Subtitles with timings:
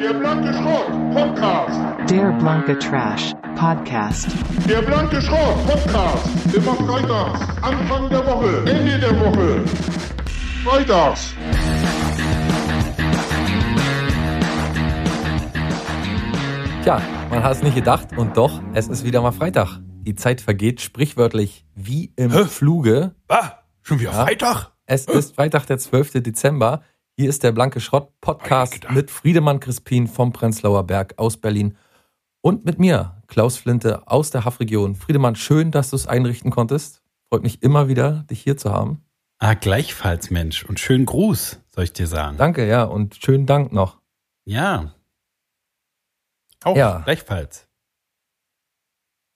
[0.00, 1.80] Der blanke Schrott Podcast.
[2.10, 4.28] Der blanke Trash Podcast.
[4.68, 6.54] Der blanke Schrott Podcast.
[6.54, 7.40] Immer freitags.
[7.62, 8.70] Anfang der Woche.
[8.70, 9.64] Ende der Woche.
[10.64, 11.34] Freitags.
[16.82, 19.78] Tja, man hat es nicht gedacht und doch, es ist wieder mal Freitag.
[20.02, 23.14] Die Zeit vergeht sprichwörtlich wie im Fluge.
[23.28, 24.24] Ah, schon wieder Ja.
[24.24, 24.70] Freitag?
[24.86, 26.22] Es ist Freitag, der 12.
[26.22, 26.80] Dezember.
[27.20, 31.76] Hier ist der Blanke Schrott Podcast mit Friedemann Crispin vom Prenzlauer Berg aus Berlin
[32.40, 34.94] und mit mir, Klaus Flinte aus der Haffregion.
[34.94, 37.02] Friedemann, schön, dass du es einrichten konntest.
[37.28, 39.04] Freut mich immer wieder, dich hier zu haben.
[39.38, 40.64] Ah, gleichfalls, Mensch.
[40.64, 42.38] Und schönen Gruß, soll ich dir sagen.
[42.38, 44.00] Danke, ja, und schönen Dank noch.
[44.46, 44.94] Ja.
[46.64, 47.00] Auch Ja.
[47.04, 47.68] gleichfalls.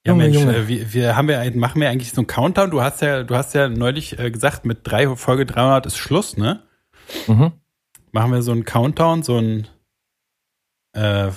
[0.07, 0.55] Ja, Junge, Mensch, Junge.
[0.57, 2.71] äh, wir, wir haben ja, ein- machen wir eigentlich so einen Countdown.
[2.71, 6.35] Du hast ja, du hast ja neulich äh, gesagt, mit drei Folge 300 ist Schluss,
[6.35, 6.63] ne?
[7.27, 7.51] Mhm.
[8.15, 9.67] Machen wir so einen Countdown, so ein,
[10.93, 11.31] äh,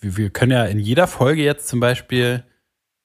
[0.00, 2.44] wir können ja in jeder Folge jetzt zum Beispiel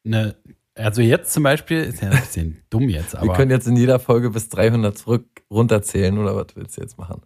[0.05, 0.35] eine,
[0.75, 3.75] also jetzt zum Beispiel, ist ja ein bisschen dumm jetzt, aber Wir können jetzt in
[3.75, 7.23] jeder Folge bis 300 zurück runterzählen oder was willst du jetzt machen?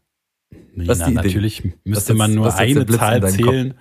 [0.73, 1.11] Nee, na, die Idee.
[1.11, 3.73] natürlich müsste jetzt- man nur eine Zahl zählen.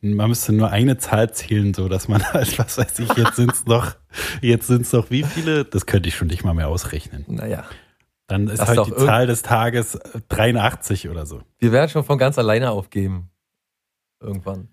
[0.00, 3.64] Man müsste nur eine Zahl zählen, so dass man halt, was weiß ich, jetzt sind's
[3.66, 3.96] noch,
[4.42, 5.64] jetzt sind's noch wie viele?
[5.64, 7.24] Das könnte ich schon nicht mal mehr ausrechnen.
[7.26, 7.64] Naja,
[8.26, 11.42] Dann ist Das halt die Zahl des Tages äh, 83 oder so.
[11.58, 13.30] wir werden schon von ganz alleine aufgeben.
[14.20, 14.68] Irgendwann.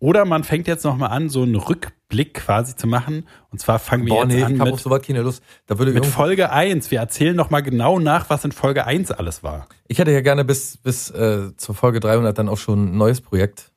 [0.00, 3.28] Oder man fängt jetzt noch mal an, so einen Rückblick quasi zu machen.
[3.50, 5.42] Und zwar fangen wir Boah, jetzt nee, an ich habe mit, auf sowas keine Lust.
[5.66, 6.90] Da würde mit Folge 1.
[6.90, 9.68] Wir erzählen noch mal genau nach, was in Folge 1 alles war.
[9.88, 13.20] Ich hätte ja gerne bis, bis äh, zur Folge 300 dann auch schon ein neues
[13.20, 13.72] Projekt,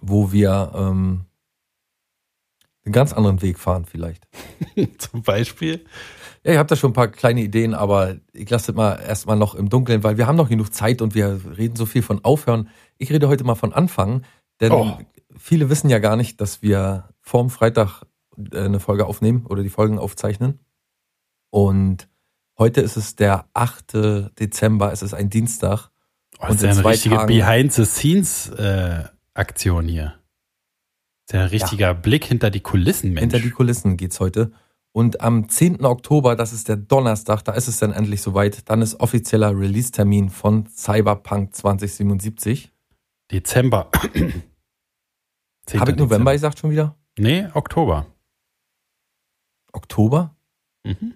[0.00, 1.26] wo wir ähm,
[2.86, 4.26] einen ganz anderen Weg fahren vielleicht.
[4.98, 5.84] Zum Beispiel.
[6.44, 9.36] Ja, ich habe da schon ein paar kleine Ideen, aber ich lasse das mal erstmal
[9.36, 12.24] noch im Dunkeln, weil wir haben noch genug Zeit und wir reden so viel von
[12.24, 12.68] Aufhören.
[12.96, 14.24] Ich rede heute mal von Anfangen,
[14.60, 14.98] denn Oh.
[15.36, 18.02] viele wissen ja gar nicht, dass wir vorm Freitag
[18.52, 20.60] äh, eine Folge aufnehmen oder die Folgen aufzeichnen.
[21.50, 22.08] Und
[22.58, 24.30] heute ist es der 8.
[24.38, 25.90] Dezember, es ist ein Dienstag.
[26.38, 30.14] Oh, Und das ist ja in eine richtige Behind-the-Scenes-Aktion hier.
[31.26, 33.20] Das ist ja ein richtiger Blick hinter die Kulissen, Mensch.
[33.20, 34.52] Hinter die Kulissen geht's heute.
[34.98, 35.84] Und am 10.
[35.84, 38.68] Oktober, das ist der Donnerstag, da ist es dann endlich soweit.
[38.68, 42.72] Dann ist offizieller Release-Termin von Cyberpunk 2077.
[43.30, 43.92] Dezember.
[45.66, 45.80] 10.
[45.80, 46.96] Habe ich November gesagt schon wieder?
[47.16, 48.06] Nee, Oktober.
[49.72, 50.34] Oktober?
[50.82, 51.14] Mhm.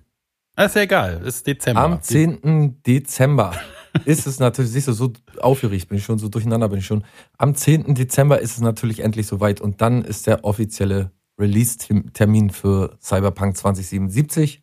[0.55, 1.81] Ah, Ist ja egal, ist Dezember.
[1.81, 2.85] Am 10.
[2.87, 3.53] Dezember
[4.05, 7.03] ist es natürlich, siehst du, so aufgeregt bin ich schon, so durcheinander bin ich schon.
[7.37, 7.97] Am 10.
[7.97, 14.63] Dezember ist es natürlich endlich soweit und dann ist der offizielle Release-Termin für Cyberpunk 2077.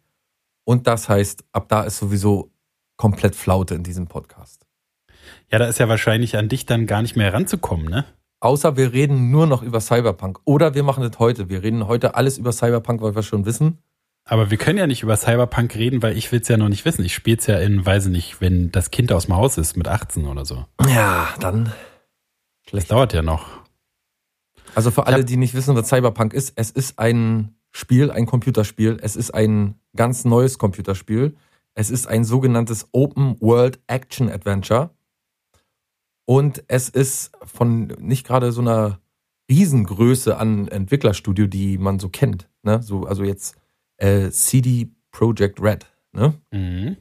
[0.64, 2.52] Und das heißt, ab da ist sowieso
[2.98, 4.66] komplett Flaute in diesem Podcast.
[5.52, 8.06] Ja, da ist ja wahrscheinlich an dich dann gar nicht mehr ranzukommen, ne?
[8.42, 10.40] Außer wir reden nur noch über Cyberpunk.
[10.46, 11.50] Oder wir machen das heute.
[11.50, 13.80] Wir reden heute alles über Cyberpunk, weil wir schon wissen.
[14.24, 17.04] Aber wir können ja nicht über Cyberpunk reden, weil ich will's ja noch nicht wissen.
[17.04, 19.88] Ich spiel's ja in, weiß ich nicht, wenn das Kind aus dem Haus ist mit
[19.88, 20.66] 18 oder so.
[20.88, 21.74] Ja, dann.
[22.72, 23.59] Das dauert ja noch.
[24.76, 28.98] Also für alle, die nicht wissen, was Cyberpunk ist, es ist ein Spiel, ein Computerspiel.
[29.02, 31.36] Es ist ein ganz neues Computerspiel.
[31.76, 34.92] Es ist ein sogenanntes Open World Action Adventure.
[36.26, 39.00] Und es ist von nicht gerade so einer
[39.50, 42.50] Riesengröße an Entwicklerstudio, die man so kennt.
[42.64, 42.82] Ne?
[42.84, 43.56] So, also jetzt
[43.98, 46.36] äh, CD Projekt Red, ne?
[46.52, 46.98] Mhm.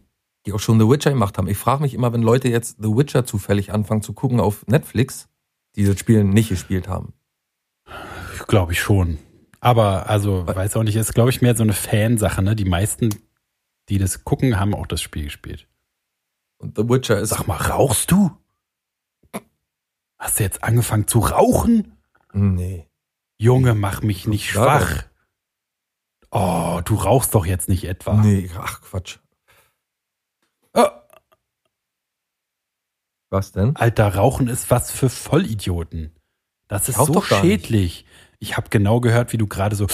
[0.47, 1.47] die auch schon The Witcher gemacht haben.
[1.47, 5.29] Ich frage mich immer, wenn Leute jetzt The Witcher zufällig anfangen zu gucken auf Netflix,
[5.77, 7.13] die das Spiel nicht gespielt haben.
[8.49, 9.19] Glaube ich schon.
[9.61, 12.57] Aber, also, weiß auch nicht, ist, glaube ich, mehr so eine Fansache, ne?
[12.57, 13.15] Die meisten,
[13.89, 15.69] die das gucken, haben auch das Spiel gespielt.
[16.59, 17.29] Und The Witcher ist.
[17.31, 18.37] Sag mal, rauchst du?
[20.19, 21.97] Hast du jetzt angefangen zu rauchen?
[22.33, 22.89] Nee.
[23.41, 25.05] Junge, mach mich nicht schwach.
[26.31, 28.15] Oh, du rauchst doch jetzt nicht etwa.
[28.15, 29.19] Nee, ach Quatsch.
[30.75, 30.89] Oh,
[33.31, 33.77] Was denn?
[33.77, 36.15] Alter, Rauchen ist was für Vollidioten.
[36.67, 38.05] Das ist so schädlich.
[38.41, 39.87] Ich habe genau gehört, wie du gerade so,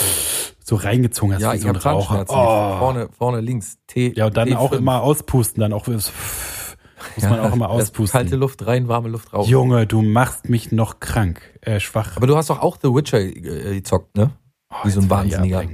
[0.63, 2.25] so reingezogen hast Ja, wie ich so ein Raucher.
[2.29, 2.79] Oh.
[2.79, 3.79] Vorne, vorne links.
[3.87, 4.57] T, Ja, und dann T5.
[4.57, 6.13] auch immer auspusten, dann auch muss
[7.23, 8.19] man auch immer auspusten.
[8.21, 9.49] Kalte Luft rein, warme Luft raus.
[9.49, 12.17] Junge, du machst mich noch krank, äh, schwach.
[12.17, 13.33] Aber du hast doch auch The Witcher äh,
[13.77, 14.31] gezockt, ne?
[14.71, 15.65] Oh, wie so ein Wahnsinniger.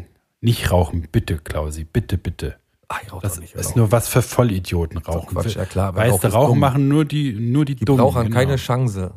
[0.40, 2.56] Nicht rauchen, bitte, Klausi, bitte, bitte.
[2.88, 3.54] Ach, ich rauch Das nicht.
[3.54, 3.84] ist genau.
[3.84, 5.34] nur was für Vollidioten rauchen.
[5.36, 5.94] Quatsch, ja klar.
[5.94, 6.58] weißt du, Rauchen dumm.
[6.58, 8.02] machen nur die, nur die, Die Dummen.
[8.02, 8.34] brauchen genau.
[8.36, 9.12] keine Chance.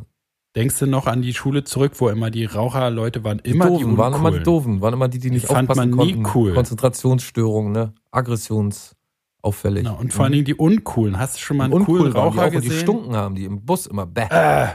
[0.55, 3.41] Denkst du noch an die Schule zurück, wo immer die Raucherleute waren?
[3.43, 4.43] Die Immer Doofen die waren immer die Uncoolen.
[4.43, 6.31] Doofen, waren immer die, die nicht Die fand aufpassen man nie konnten.
[6.37, 6.53] cool.
[6.53, 7.93] Konzentrationsstörungen, ne?
[8.11, 9.83] Aggressionsauffällig.
[9.83, 11.17] Genau, und vor allen Dingen die Uncoolen.
[11.17, 12.81] Hast du schon mal einen uncool coolen waren die Raucher auch, und die gesehen?
[12.81, 14.27] stunken haben, die im Bus immer bäh.
[14.29, 14.67] Äh,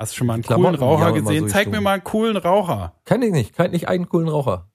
[0.00, 1.44] Hast du schon mal einen Klamotten, coolen Raucher die gesehen?
[1.48, 2.94] so Zeig mir mal einen coolen Raucher.
[3.04, 4.70] Kenn ich nicht, kenn nicht einen coolen Raucher.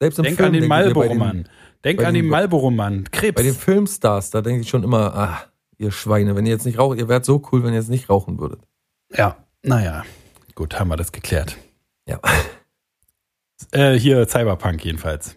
[0.00, 1.48] Selbst im Denk Film an den Marlboro-Mann.
[1.84, 3.04] Denk an den- den Marlboro-Mann.
[3.10, 3.34] Krebs.
[3.36, 5.38] Bei den Filmstars, da denke ich schon immer, ah,
[5.78, 8.08] ihr Schweine, wenn ihr jetzt nicht raucht, ihr wärt so cool, wenn ihr jetzt nicht
[8.08, 8.60] rauchen würdet.
[9.16, 10.04] ja, naja.
[10.54, 11.56] Gut, haben wir das geklärt.
[12.06, 12.20] Ja.
[13.70, 15.36] Äh, hier Cyberpunk jedenfalls.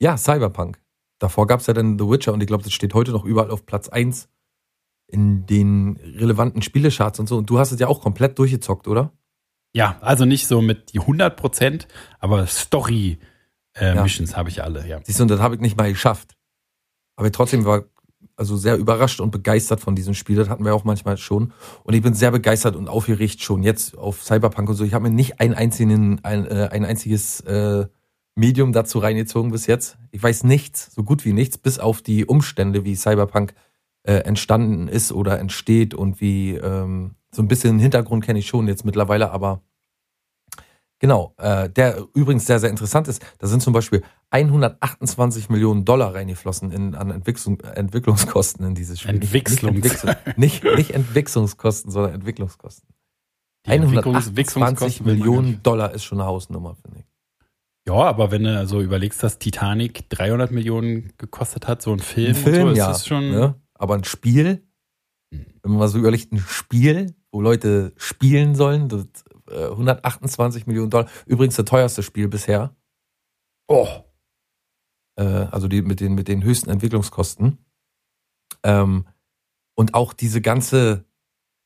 [0.00, 0.78] Ja, Cyberpunk.
[1.20, 3.52] Davor gab es ja dann The Witcher und ich glaube, das steht heute noch überall
[3.52, 4.28] auf Platz 1
[5.06, 7.38] in den relevanten Spielecharts und so.
[7.38, 9.12] Und du hast es ja auch komplett durchgezockt, oder?
[9.72, 11.88] Ja, also nicht so mit die 100 Prozent,
[12.18, 13.18] aber Story
[13.74, 14.04] äh, Ja.
[14.36, 15.00] Habe ich alle, ja.
[15.04, 16.36] Siehst du, und das habe ich nicht mal geschafft.
[17.16, 17.84] Aber trotzdem war
[18.36, 20.36] also sehr überrascht und begeistert von diesem Spiel.
[20.36, 21.52] Das hatten wir auch manchmal schon.
[21.84, 24.84] Und ich bin sehr begeistert und aufgeregt schon jetzt auf Cyberpunk und so.
[24.84, 27.86] Ich habe mir nicht einen einzigen, ein, äh, ein einziges äh,
[28.34, 29.96] Medium dazu reingezogen bis jetzt.
[30.10, 33.54] Ich weiß nichts, so gut wie nichts, bis auf die Umstände, wie Cyberpunk
[34.02, 38.68] äh, entstanden ist oder entsteht und wie ähm, so ein bisschen Hintergrund kenne ich schon
[38.68, 39.62] jetzt mittlerweile, aber
[40.98, 46.14] genau, äh, der übrigens sehr, sehr interessant ist, da sind zum Beispiel 128 Millionen Dollar
[46.14, 49.16] reingeflossen in, an Entwicklung, Entwicklungskosten in dieses Spiel.
[49.16, 52.88] Entwicklungs- Nicht, Entwicklung- nicht, nicht Entwicklungskosten, sondern Entwicklungskosten.
[53.66, 55.62] Die Entwicklungs- 128 Entwicklungskosten will man gar Millionen.
[55.62, 57.06] Dollar ist schon eine Hausnummer, finde ich.
[57.88, 62.28] Ja, aber wenn du so überlegst, dass Titanic 300 Millionen gekostet hat, so ein Film,
[62.30, 62.90] Ein Film, so, ja.
[62.90, 63.30] ist schon.
[63.30, 63.54] Ne?
[63.74, 64.62] Aber ein Spiel,
[65.32, 65.46] Hm.
[65.62, 69.06] wenn man mal so überlegt, ein Spiel, wo Leute spielen sollen, das,
[69.50, 71.08] 128 Millionen Dollar.
[71.26, 72.74] Übrigens das teuerste Spiel bisher.
[73.68, 73.88] Oh.
[75.16, 77.58] Äh, also die mit den, mit den höchsten Entwicklungskosten.
[78.62, 79.06] Ähm,
[79.74, 81.04] und auch diese ganze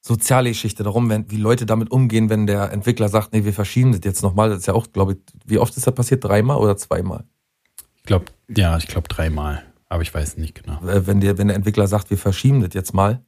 [0.03, 3.93] soziale Geschichte darum, wenn, wie Leute damit umgehen, wenn der Entwickler sagt, nee, wir verschieben
[3.93, 4.49] das jetzt nochmal.
[4.49, 6.25] Das ist ja auch, glaube ich, wie oft ist das passiert?
[6.25, 7.25] Dreimal oder zweimal?
[7.97, 9.62] Ich glaube, ja, ich glaube dreimal.
[9.88, 10.81] Aber ich weiß nicht genau.
[10.87, 13.23] äh, wenn der, wenn der Entwickler sagt, wir verschieben das jetzt mal,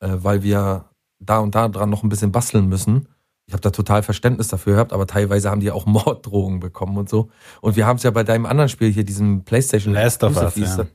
[0.00, 3.08] äh, weil wir da und da dran noch ein bisschen basteln müssen.
[3.46, 7.08] Ich habe da total Verständnis dafür gehabt, aber teilweise haben die auch Morddrohungen bekommen und
[7.08, 7.30] so.
[7.60, 10.56] Und wir haben es ja bei deinem anderen Spiel hier, diesem PlayStation Last of Us,
[10.56, 10.86] ja.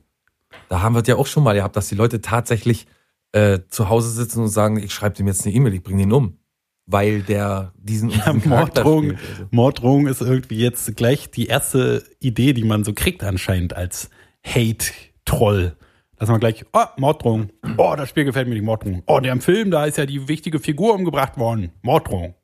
[0.68, 2.86] Da haben wir es ja auch schon mal gehabt, dass die Leute tatsächlich
[3.32, 6.12] äh, zu Hause sitzen und sagen, ich schreibe dem jetzt eine E-Mail, ich bringe ihn
[6.12, 6.38] um.
[6.84, 9.16] Weil der diesen, Ja, diesen Charakter Morddrohungen.
[9.16, 9.30] spielt.
[9.30, 9.48] Also.
[9.50, 14.10] Morddrohung ist irgendwie jetzt gleich die erste Idee, die man so kriegt anscheinend als
[14.46, 15.76] Hate-Troll.
[16.16, 17.50] Dass man gleich, oh, Morddrohung.
[17.78, 19.02] Oh, das Spiel gefällt mir nicht, Morddrohung.
[19.06, 21.72] Oh, der im Film, da ist ja die wichtige Figur umgebracht worden.
[21.82, 22.34] Morddrohung.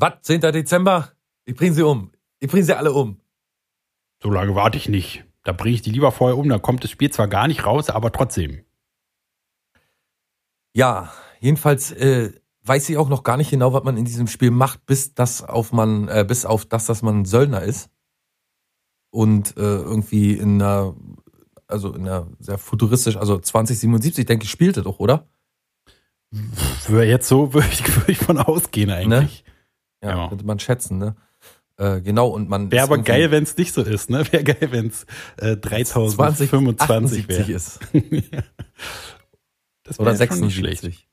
[0.00, 0.22] Was?
[0.22, 0.40] 10.
[0.40, 1.10] Dezember?
[1.44, 2.12] Ich bringe sie um.
[2.38, 3.20] Ich bringe sie alle um.
[4.22, 5.24] So lange warte ich nicht.
[5.42, 7.90] Da bringe ich die lieber vorher um, dann kommt das Spiel zwar gar nicht raus,
[7.90, 8.64] aber trotzdem.
[10.72, 14.52] Ja, jedenfalls äh, weiß ich auch noch gar nicht genau, was man in diesem Spiel
[14.52, 17.90] macht, bis das auf man, äh, bis auf das, dass man Söldner ist
[19.10, 20.94] und äh, irgendwie in einer,
[21.66, 25.26] also in einer sehr futuristisch, also 2077 denke ich spielte doch, oder?
[26.88, 29.44] Jetzt so würde ich, würde ich von ausgehen eigentlich.
[30.02, 30.28] Ja, Ja.
[30.28, 31.16] könnte man schätzen, ne?
[31.76, 34.24] Äh, genau und man Wäre aber geil, wenn es nicht so ist, ne?
[34.32, 35.06] Wäre geil, wenn es
[35.36, 37.52] äh, 3025 2078 wäre.
[37.52, 37.80] ist
[39.84, 41.08] Das oder wär nicht 76.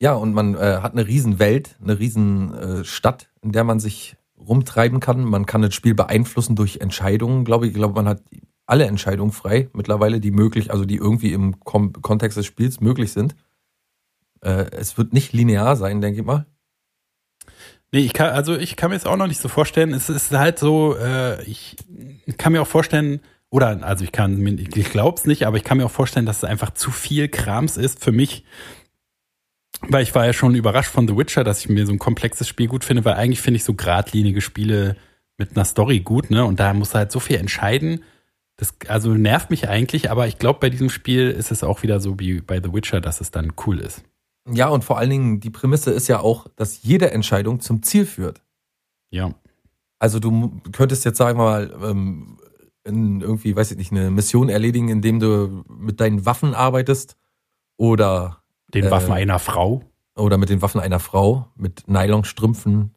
[0.00, 3.80] Ja, und man äh, hat eine riesen Welt, eine riesen äh, Stadt, in der man
[3.80, 5.24] sich rumtreiben kann.
[5.24, 7.72] Man kann das Spiel beeinflussen durch Entscheidungen, glaube ich.
[7.72, 8.22] Ich glaube, man hat
[8.66, 13.12] alle Entscheidungen frei mittlerweile, die möglich, also die irgendwie im Kom Kontext des Spiels möglich
[13.12, 13.34] sind.
[14.42, 16.46] Äh, es wird nicht linear sein, denke ich mal.
[17.90, 19.94] Nee, ich kann, also ich kann mir jetzt auch noch nicht so vorstellen.
[19.94, 21.76] Es ist halt so, äh, ich
[22.36, 25.78] kann mir auch vorstellen, oder also ich kann mir, ich glaub's nicht, aber ich kann
[25.78, 28.44] mir auch vorstellen, dass es einfach zu viel Krams ist für mich.
[29.80, 32.48] Weil ich war ja schon überrascht von The Witcher, dass ich mir so ein komplexes
[32.48, 34.96] Spiel gut finde, weil eigentlich finde ich so geradlinige Spiele
[35.38, 36.44] mit einer Story gut, ne?
[36.44, 38.02] Und da muss halt so viel entscheiden.
[38.56, 42.00] Das also nervt mich eigentlich, aber ich glaube, bei diesem Spiel ist es auch wieder
[42.00, 44.02] so wie bei The Witcher, dass es dann cool ist.
[44.50, 48.06] Ja, und vor allen Dingen, die Prämisse ist ja auch, dass jede Entscheidung zum Ziel
[48.06, 48.42] führt.
[49.10, 49.34] Ja.
[49.98, 52.38] Also du könntest jetzt, sagen wir mal, ähm,
[52.84, 57.16] irgendwie, weiß ich nicht, eine Mission erledigen, indem du mit deinen Waffen arbeitest
[57.76, 59.82] oder, Den Äh, Waffen einer Frau.
[60.16, 62.94] oder mit den Waffen einer Frau, mit Nylonstrümpfen.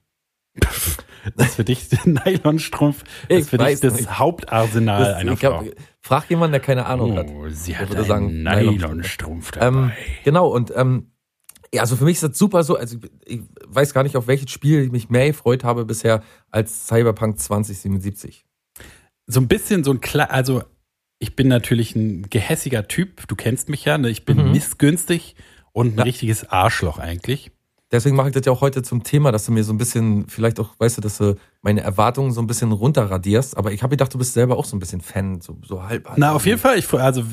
[1.36, 3.03] Das ist für dich der Nylonstrumpf.
[3.29, 4.17] Das ist für dich das nicht.
[4.17, 5.63] Hauptarsenal Das- einer Frau.
[6.00, 7.27] frag jemanden, der keine Ahnung hat.
[7.29, 9.67] Oh, sie Ich hat einen sagen, Nylonstrumpf dabei.
[9.67, 9.91] Ähm,
[10.24, 11.11] genau, und ähm,
[11.74, 14.51] ja, also für mich ist das super so, also ich, weiß gar nicht, auf welches
[14.51, 18.46] Spiel ich mich mehr gefreut habe bisher als Cyberpunk 2077.
[19.28, 20.63] so ein bisschen so ein klar, also
[21.20, 24.10] ich bin natürlich ein gehässiger Typ, du kennst mich ja, ne?
[24.10, 24.51] ich bin Mhm.
[24.51, 25.36] missgünstig
[25.72, 26.04] und ein Ja.
[26.04, 27.51] richtiges Arschloch eigentlich.
[27.91, 30.27] Deswegen mache ich das ja auch heute zum Thema, dass du mir so ein bisschen,
[30.27, 33.57] vielleicht auch, weißt du, dass du meine Erwartungen so ein bisschen runterradierst.
[33.57, 36.07] Aber ich habe gedacht, du bist selber auch so ein bisschen Fan, so, so halb.
[36.07, 36.77] halb Na, auf jeden Fall.
[36.77, 37.24] Ich, also,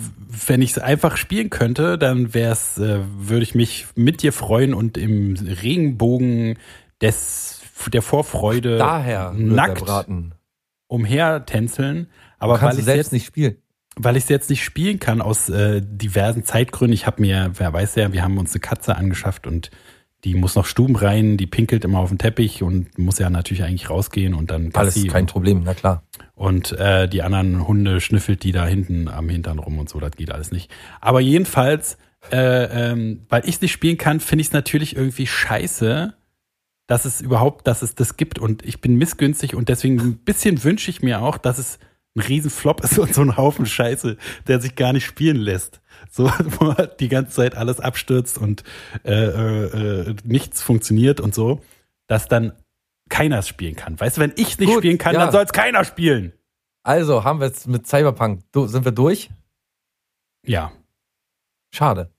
[0.48, 4.74] wenn ich es einfach spielen könnte, dann wär's, äh, würde ich mich mit dir freuen
[4.74, 6.58] und im Regenbogen
[7.00, 7.60] des,
[7.92, 9.84] der Vorfreude Daher nackt
[10.88, 12.08] umhertänzeln.
[12.38, 13.56] Aber Aber kannst weil du ich selbst jetzt nicht spielen.
[13.96, 16.94] weil ich es jetzt nicht spielen kann aus äh, diversen Zeitgründen.
[16.94, 19.70] Ich habe mir, wer weiß ja, wir haben uns eine Katze angeschafft und
[20.24, 23.62] die muss noch Stuben rein, die pinkelt immer auf den Teppich und muss ja natürlich
[23.62, 26.02] eigentlich rausgehen und dann Alles Gassi kein Problem, na klar.
[26.34, 30.12] und äh, die anderen Hunde schnüffelt die da hinten am Hintern rum und so, das
[30.12, 30.70] geht alles nicht.
[31.00, 31.98] Aber jedenfalls,
[32.32, 36.14] äh, ähm, weil ich nicht spielen kann, finde ich es natürlich irgendwie scheiße,
[36.88, 40.64] dass es überhaupt, dass es das gibt und ich bin missgünstig und deswegen ein bisschen
[40.64, 41.78] wünsche ich mir auch, dass es
[42.18, 45.80] ein Riesenflop ist und so ein Haufen Scheiße, der sich gar nicht spielen lässt.
[46.10, 46.24] So,
[46.58, 48.64] wo halt die ganze Zeit alles abstürzt und
[49.04, 51.60] äh, äh, äh, nichts funktioniert und so,
[52.06, 52.52] dass dann
[53.08, 53.98] keiner es spielen kann.
[53.98, 55.20] Weißt du, wenn ich nicht Gut, spielen kann, ja.
[55.20, 56.32] dann soll es keiner spielen.
[56.82, 59.30] Also haben wir jetzt mit Cyberpunk, du, sind wir durch?
[60.46, 60.72] Ja.
[61.70, 62.10] Schade.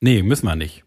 [0.00, 0.84] Nee, müssen wir nicht.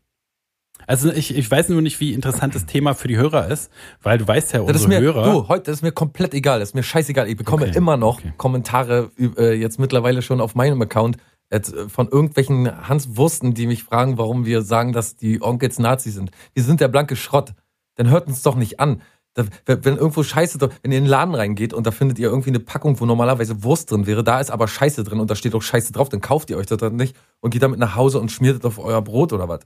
[0.87, 3.71] Also ich, ich weiß nur nicht, wie interessant das Thema für die Hörer ist,
[4.01, 5.23] weil du weißt ja, Das ist unsere mir, Hörer.
[5.31, 7.27] du, heute das ist mir komplett egal, das ist mir scheißegal.
[7.29, 8.33] Ich bekomme Okay, immer noch okay.
[8.37, 11.17] Kommentare äh, jetzt mittlerweile schon auf meinem Account
[11.49, 16.15] äh, von irgendwelchen Hans Wursten, die mich fragen, warum wir sagen, dass die Onkels Nazis
[16.15, 16.31] sind.
[16.57, 17.53] Die sind der blanke Schrott.
[17.95, 19.01] Dann hört uns doch nicht an.
[19.35, 22.19] Da, wenn wenn irgendwo Scheiße, drin- wenn ihr in den Laden reingeht und da findet
[22.19, 25.31] ihr irgendwie eine Packung, wo normalerweise Wurst drin wäre, da ist aber Scheiße drin und
[25.31, 27.79] da steht auch Scheiße drauf, dann kauft ihr euch das dann nicht und geht damit
[27.79, 29.61] nach Hause und schmiert es auf euer Brot oder was.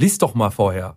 [0.00, 0.96] Liest doch mal vorher.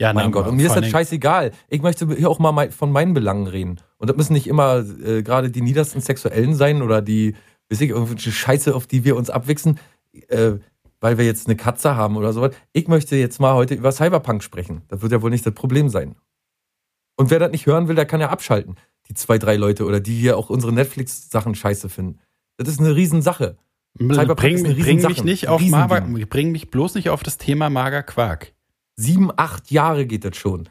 [0.00, 1.52] ja, Mein na, Gott, und mir ist das scheißegal.
[1.68, 3.80] Ich möchte hier auch mal von meinen Belangen reden.
[3.98, 7.34] Und das müssen nicht immer äh, gerade die niedersten Sexuellen sein oder die,
[7.68, 9.78] weiß ich, irgendwelche Scheiße, auf die wir uns abwichsen,
[10.28, 10.52] äh,
[11.00, 12.54] weil wir jetzt eine Katze haben oder sowas.
[12.72, 14.80] Ich möchte jetzt mal heute über Cyberpunk sprechen.
[14.88, 16.16] Das wird ja wohl nicht das Problem sein.
[17.16, 18.76] Und wer das nicht hören will, der kann ja abschalten.
[19.08, 22.20] Die zwei, drei Leute oder die hier auch unsere Netflix-Sachen scheiße finden.
[22.56, 23.58] Das ist eine Riesensache.
[23.94, 25.60] Bring, Cyberpunk bring, bring mich nicht auf.
[25.62, 28.52] Mager, bring mich bloß nicht auf das Thema Mager Quark.
[28.96, 30.68] Sieben, acht Jahre geht das schon.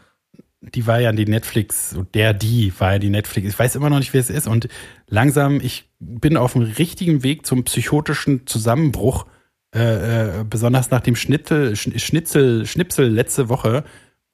[0.61, 3.47] Die war ja die Netflix, der, die war ja die Netflix.
[3.49, 4.47] Ich weiß immer noch nicht, wer es ist.
[4.47, 4.67] Und
[5.07, 9.25] langsam, ich bin auf dem richtigen Weg zum psychotischen Zusammenbruch.
[9.73, 13.83] Äh, äh, besonders nach dem Schnitzel, Schn- Schnitzel, Schnipsel letzte Woche,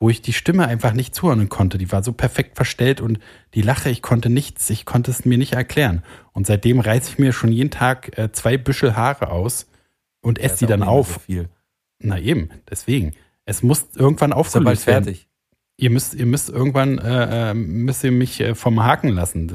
[0.06, 1.80] wo ich die Stimme einfach nicht zuhören konnte.
[1.80, 3.18] Die war so perfekt verstellt und
[3.56, 6.04] die Lache, ich konnte nichts, ich konnte es mir nicht erklären.
[6.32, 9.66] Und seitdem reiße ich mir schon jeden Tag äh, zwei Büschel Haare aus
[10.22, 11.14] und esse die ist dann auf.
[11.14, 11.50] So viel.
[11.98, 13.14] Na eben, deswegen.
[13.46, 15.04] Es muss irgendwann Ist ja bald aufgelöst werden.
[15.06, 15.28] fertig.
[15.78, 19.48] Ihr müsst, ihr müsst irgendwann äh, äh, müsst ihr mich äh, vom Haken lassen,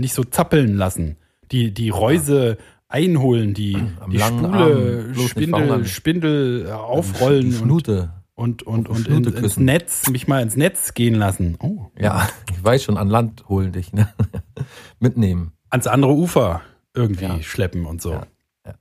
[0.00, 1.16] nicht so zappeln lassen.
[1.50, 2.58] Die die Reuse
[2.88, 5.86] einholen, die Am die Spule, Arm Spindel.
[5.86, 8.12] Spindel äh, Die aufrollen und Schnute.
[8.34, 9.56] Und und und in, ins.
[9.56, 11.56] Netz mich mal ins Netz gehen lassen.
[11.60, 14.12] Oh, Ja, ich weiß schon, an Land holen dich, ne?
[14.98, 15.52] Mitnehmen.
[15.70, 16.62] ans andere Ufer
[16.94, 17.42] irgendwie Ja.
[17.42, 18.12] schleppen und so.
[18.12, 18.26] Ja.
[18.66, 18.76] Naja,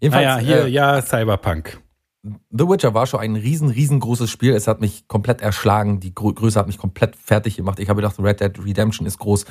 [0.00, 1.80] Jedenfalls, hier äh, ja Cyberpunk.
[2.22, 4.52] The Witcher war schon ein riesen, riesengroßes Spiel.
[4.52, 6.00] Es hat mich komplett erschlagen.
[6.00, 7.78] Die Grö Größe hat mich komplett fertig gemacht.
[7.78, 9.44] Ich habe gedacht, Red Dead Redemption ist groß.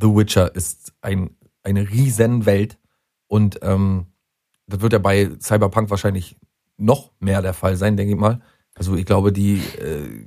[0.00, 2.78] The Witcher ist ein, eine riesen Welt.
[3.26, 4.06] Und ähm,
[4.68, 6.36] das wird ja bei Cyberpunk wahrscheinlich
[6.78, 8.40] noch mehr der Fall sein, denke ich mal.
[8.82, 10.26] Also ich glaube, die äh,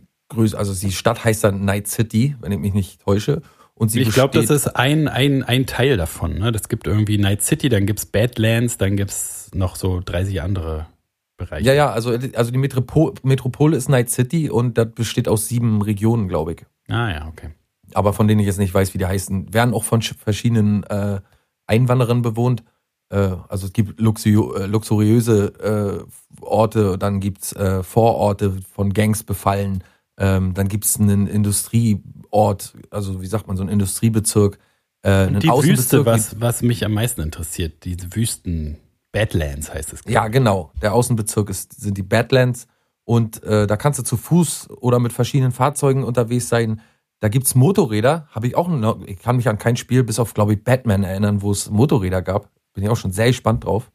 [0.55, 3.41] also die Stadt heißt dann Night City, wenn ich mich nicht täusche.
[3.74, 6.39] Und sie Ich glaube, das ist ein, ein, ein Teil davon.
[6.39, 6.53] Ne?
[6.53, 10.88] Das gibt irgendwie Night City, dann gibt's Badlands, dann gibt's noch so 30 andere
[11.35, 11.67] Bereiche.
[11.67, 15.81] Ja, ja, also, also die Metropo Metropole ist Night City und das besteht aus sieben
[15.81, 16.65] Regionen, glaube ich.
[16.88, 17.50] Ah ja, okay.
[17.93, 19.53] Aber von denen ich jetzt nicht weiß, wie die heißen.
[19.53, 21.19] Werden auch von sch- verschiedenen äh,
[21.67, 22.63] Einwanderern bewohnt.
[23.09, 26.05] Äh, also es gibt luxu äh, luxuriöse
[26.39, 29.83] äh, Orte, dann gibt's äh, Vororte von Gangs befallen.
[30.17, 34.57] Ähm, dann gibt's einen Industrieort, also wie sagt man, so einen Industriebezirk.
[35.01, 38.77] Äh, einen die Wüste, Außenbezirk, was, was mich am meisten interessiert, diese Wüsten,
[39.12, 40.01] Badlands heißt es.
[40.07, 40.71] Ja, genau.
[40.81, 42.67] Der Außenbezirk ist, sind die Badlands
[43.05, 46.81] und äh, da kannst du zu Fuß oder mit verschiedenen Fahrzeugen unterwegs sein.
[47.21, 48.27] Da gibt's Motorräder.
[48.31, 51.03] Habe ich auch noch, ich kann mich an kein Spiel bis auf, glaube ich, Batman
[51.03, 52.50] erinnern, wo es Motorräder gab.
[52.75, 53.91] Bin ich auch schon sehr gespannt drauf.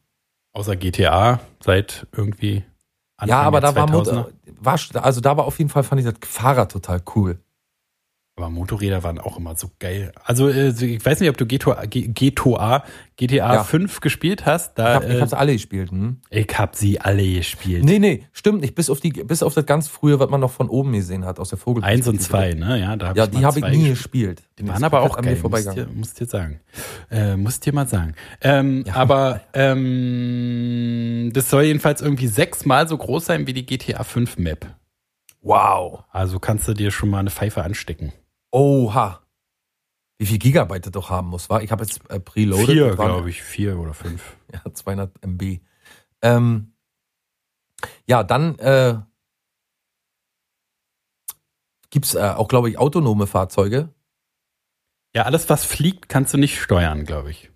[0.53, 2.65] Außer GTA seit irgendwie.
[3.15, 3.91] Anfang ja, aber da war 2000er.
[3.91, 7.39] Motor, war, also da war auf jeden Fall, fand ich das Fahrrad total cool.
[8.37, 10.13] Aber Motorräder waren auch immer so geil.
[10.23, 12.83] Also äh, ich weiß nicht, ob du GTA, GTA,
[13.17, 13.63] GTA Ja.
[13.63, 14.69] 5 gespielt hast.
[14.69, 15.91] Ich Da, habe ich äh, hab's alle gespielt.
[15.91, 16.21] Hm?
[16.29, 17.83] ich hab sie alle gespielt.
[17.83, 18.73] Nee, nee, stimmt nicht.
[18.73, 21.39] Bis auf, die, bis auf das ganz frühe, was man noch von oben gesehen hat,
[21.39, 21.83] aus der Vogel.
[21.83, 22.79] Eins und zwei, ne?
[22.79, 24.41] Ja, da hab Ja, ich die habe ich nie gespielt.
[24.57, 25.87] Die waren aber auch an mir geil, muss vorbeigegangen.
[25.89, 26.61] dir, muss dir sagen.
[27.11, 28.15] Äh, muss dir mal sagen.
[28.41, 28.95] Ähm, Ja.
[28.95, 34.67] Aber ähm, das soll jedenfalls irgendwie sechsmal so groß sein wie die GTA 5 Map.
[35.41, 36.03] Wow.
[36.11, 38.13] Also kannst du dir schon mal eine Pfeife anstecken.
[38.51, 39.21] Oha.
[40.17, 41.63] Wie viel Gigabyte das doch haben muss, war?
[41.63, 42.67] Ich habe jetzt äh, preloaded.
[42.67, 43.41] Vier, glaube ich.
[43.41, 44.37] Vier oder fünf.
[44.53, 45.61] Ja, 200 MB.
[46.21, 46.73] Ähm,
[48.05, 48.99] ja, dann äh,
[51.89, 53.93] gibt's äh, auch, glaube ich, autonome Fahrzeuge.
[55.15, 57.49] Ja, alles, was fliegt, kannst du nicht steuern, glaube ich.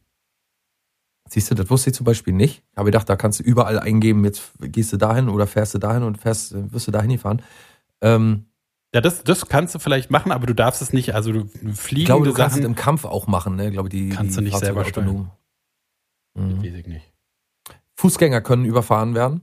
[1.27, 2.63] Siehst du, das wusste ich zum Beispiel nicht.
[2.71, 5.79] Ich habe gedacht, da kannst du überall eingeben, jetzt gehst du dahin oder fährst du
[5.79, 7.41] dahin und fährst, wirst du dahin gefahren.
[8.01, 8.45] Ähm,
[8.95, 11.51] Ja, das, das kannst du vielleicht machen, aber du darfst es nicht, also du ich
[11.59, 13.65] glaube, fliegende du kannst es Sachen, im Kampf auch machen, ne?
[13.67, 15.07] Ich glaube, die, Kannst die du nicht Fahrzeuge selber steuern.
[15.09, 15.31] autonom.
[16.35, 16.63] Mhm.
[16.63, 17.13] weiß ich nicht.
[17.95, 19.41] Fußgänger können überfahren werden.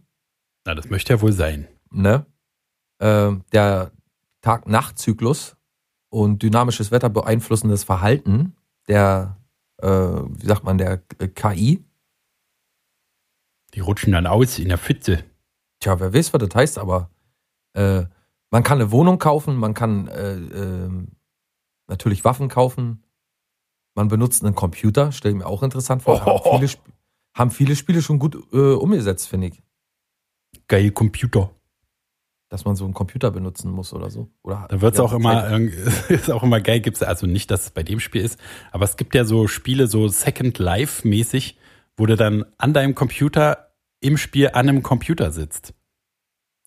[0.64, 1.68] Na, das möchte ja wohl sein.
[1.90, 2.24] ne?
[2.98, 3.92] Äh, der
[4.40, 5.58] Tag-Nacht-Zyklus
[6.08, 8.56] und dynamisches Wetter beeinflussen das Verhalten
[8.88, 9.36] der,
[9.82, 11.84] äh, wie sagt man, der äh, KI.
[13.74, 15.24] Die rutschen dann aus in der Pfütze.
[15.80, 17.10] Tja, wer weiß, was das heißt, aber
[17.74, 18.04] äh,
[18.52, 21.08] man kann eine Wohnung kaufen, man kann äh, ähm,
[21.88, 23.02] natürlich Waffen kaufen,
[23.94, 26.24] man benutzt einen Computer, stelle ich mir auch interessant vor.
[26.24, 26.72] Haben, viele,
[27.34, 29.62] haben viele Spiele schon gut äh, umgesetzt, finde ich.
[30.68, 31.50] Geil Computer.
[32.50, 34.28] Dass man so einen Computer benutzen muss oder so.
[34.42, 35.58] Oder Da wird's ja, auch immer,
[36.10, 38.38] ist auch immer geil, gibt's also nicht, dass es bei dem Spiel ist,
[38.70, 41.56] aber es gibt ja so Spiele, so Second Life mäßig,
[41.96, 45.72] wo du dann an deinem Computer im Spiel an einem Computer sitzt.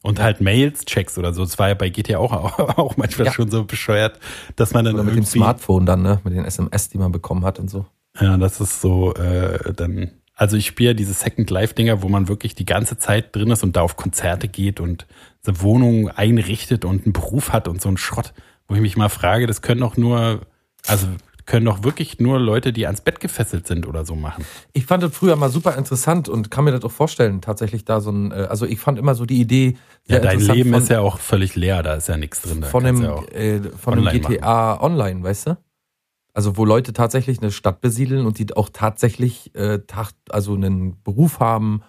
[0.06, 1.44] Und halt Mails checkst oder so.
[1.44, 2.34] Das war ja bei GTA auch,
[2.78, 3.34] auch manchmal Ja.
[3.34, 4.20] schon so bescheuert,
[4.56, 6.20] dass man dann Oder mit dem Smartphone dann, ne?
[6.24, 7.86] Mit den SMS, die man bekommen hat und so.
[8.20, 12.28] ja, das ist so, äh, dann, also ich spiele diese Second Life Dinger, wo man
[12.28, 15.06] wirklich die ganze Zeit drin ist und da auf Konzerte geht und
[15.48, 18.34] eine Wohnung einrichtet und einen Beruf hat und so ein Schrott,
[18.68, 20.42] wo ich mich mal frage, das können doch nur,
[20.88, 21.08] also
[21.46, 24.46] können doch wirklich nur Leute, die ans Bett gefesselt sind oder so machen.
[24.74, 28.02] Ich fand das früher mal super interessant und kann mir das auch vorstellen, tatsächlich da
[28.02, 30.90] so ein, äh, also ich fand immer so die Idee Ja, dein Leben von, ist
[30.90, 32.64] ja auch völlig leer, da ist ja nichts drin.
[32.64, 35.58] Von dem, ja äh, von dem GTA Online, weißt du?
[36.34, 39.80] Also wo Leute tatsächlich eine Stadt besiedeln und die auch tatsächlich äh,
[40.30, 41.82] also einen Beruf haben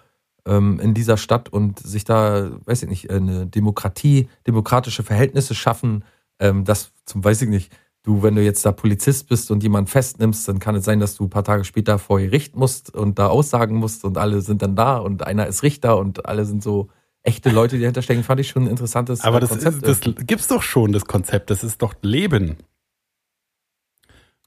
[0.46, 6.04] ähm, in dieser Stadt und sich da, weiß ich nicht, eine Demokratie, demokratische Verhältnisse schaffen,
[6.38, 7.72] ähm, das zum, weiß ich nicht,
[8.06, 11.16] du, wenn du jetzt da Polizist bist und jemanden festnimmst, dann kann es sein, dass
[11.16, 14.62] du ein paar Tage später vor Gericht musst und da aussagen musst und alle sind
[14.62, 16.88] dann da und einer ist Richter und alle sind so
[17.22, 19.82] echte Leute, die dahinter stecken, fand ich schon ein interessantes aber äh, das, Konzept.
[19.86, 21.50] ist, das gibt's doch schon, das Konzept.
[21.50, 22.56] Das ist doch Leben.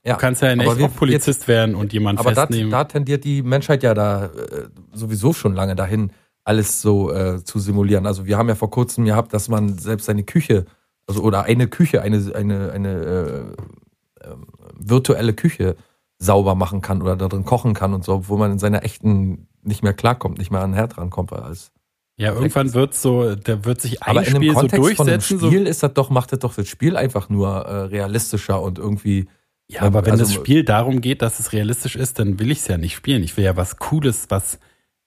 [0.05, 0.13] ja.
[0.13, 2.71] Du kannst ja nicht Aber wir- auch Polizist werden und jemanden Aber da, festnehmen.
[2.71, 6.11] da tendiert die Menschheit ja da äh, sowieso schon lange dahin,
[6.45, 8.05] alles so äh, zu simulieren.
[8.07, 10.65] Also wir haben ja vor kurzem gehabt, dass man selbst seine Küche,
[11.09, 15.75] also oder eine Küche, eine, eine, eine äh, ähm, virtuelle Küche
[16.19, 19.83] sauber machen kann oder darin kochen kann und so, wo man in seiner echten nicht
[19.83, 21.33] mehr klarkommt, nicht mehr an den Herd rankommt.
[21.33, 21.71] Als,
[22.17, 25.07] ja, irgendwann wird's so, da wird sich ein aber in Spiel einem Kontext so von
[25.07, 25.47] einem durchsetzen.
[25.47, 29.27] Spiel ist das doch, macht das doch das Spiel einfach nur äh, realistischer und irgendwie
[29.67, 32.51] so, ja, aber wenn also- das Spiel darum geht, dass es realistisch ist, dann will
[32.51, 33.23] ich's ja nicht spielen.
[33.23, 34.59] Ich will ja was Cooles, was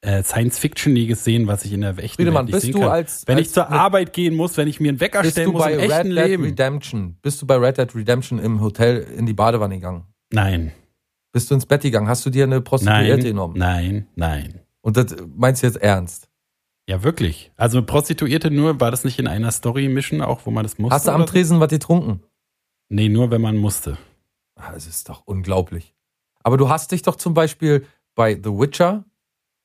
[0.02, 2.90] äh, Science-Fictioniges sehen, was ich in der echten Friedemann, Welt nicht bist du kann.
[2.90, 5.46] als wenn als ich zur Arbeit gehen muss, wenn ich mir einen Wecker bist stellen
[5.46, 6.44] du muss bei im Red echten Dead Leben.
[6.44, 7.16] Redemption?
[7.22, 10.04] Bist du bei Red Dead Redemption im Hotel in die Badewanne gegangen?
[10.32, 10.72] Nein,
[11.32, 12.08] Bist du ins Bett gegangen?
[12.08, 13.54] Hast du dir eine Prostituierte nein, genommen?
[13.58, 14.60] nein, nein.
[14.82, 16.28] Und das meinst du jetzt ernst?
[16.88, 17.52] Ja, wirklich.
[17.56, 20.94] Also Prostituierte nur, war das nicht in einer Story-Mission auch, wo man das musste?
[20.94, 21.32] Hast du am oder so?
[21.32, 22.22] Tresen was getrunken?
[22.88, 23.96] Nee, nur wenn man musste.
[24.56, 25.94] Ah, Das ist doch unglaublich.
[26.42, 27.86] Aber du hast dich doch zum Beispiel
[28.16, 29.04] bei The Witcher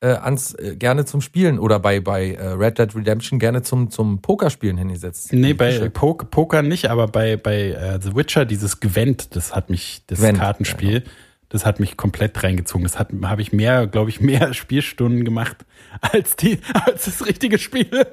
[0.00, 3.90] äh, ans, äh, gerne zum Spielen oder bei, bei äh, Red Dead Redemption gerne zum,
[3.90, 5.32] zum Pokerspielen hingesetzt.
[5.32, 5.88] Nee, bei.
[5.88, 10.20] Poker, Poker nicht, aber bei, bei äh, The Witcher, dieses Gwent, das hat mich, das
[10.20, 11.04] Gwent, Kartenspiel,
[11.48, 12.84] das hat mich komplett reingezogen.
[12.84, 15.64] Das hat habe ich mehr, glaube ich, mehr Spielstunden gemacht
[16.00, 17.88] als die, als das richtige Spiel.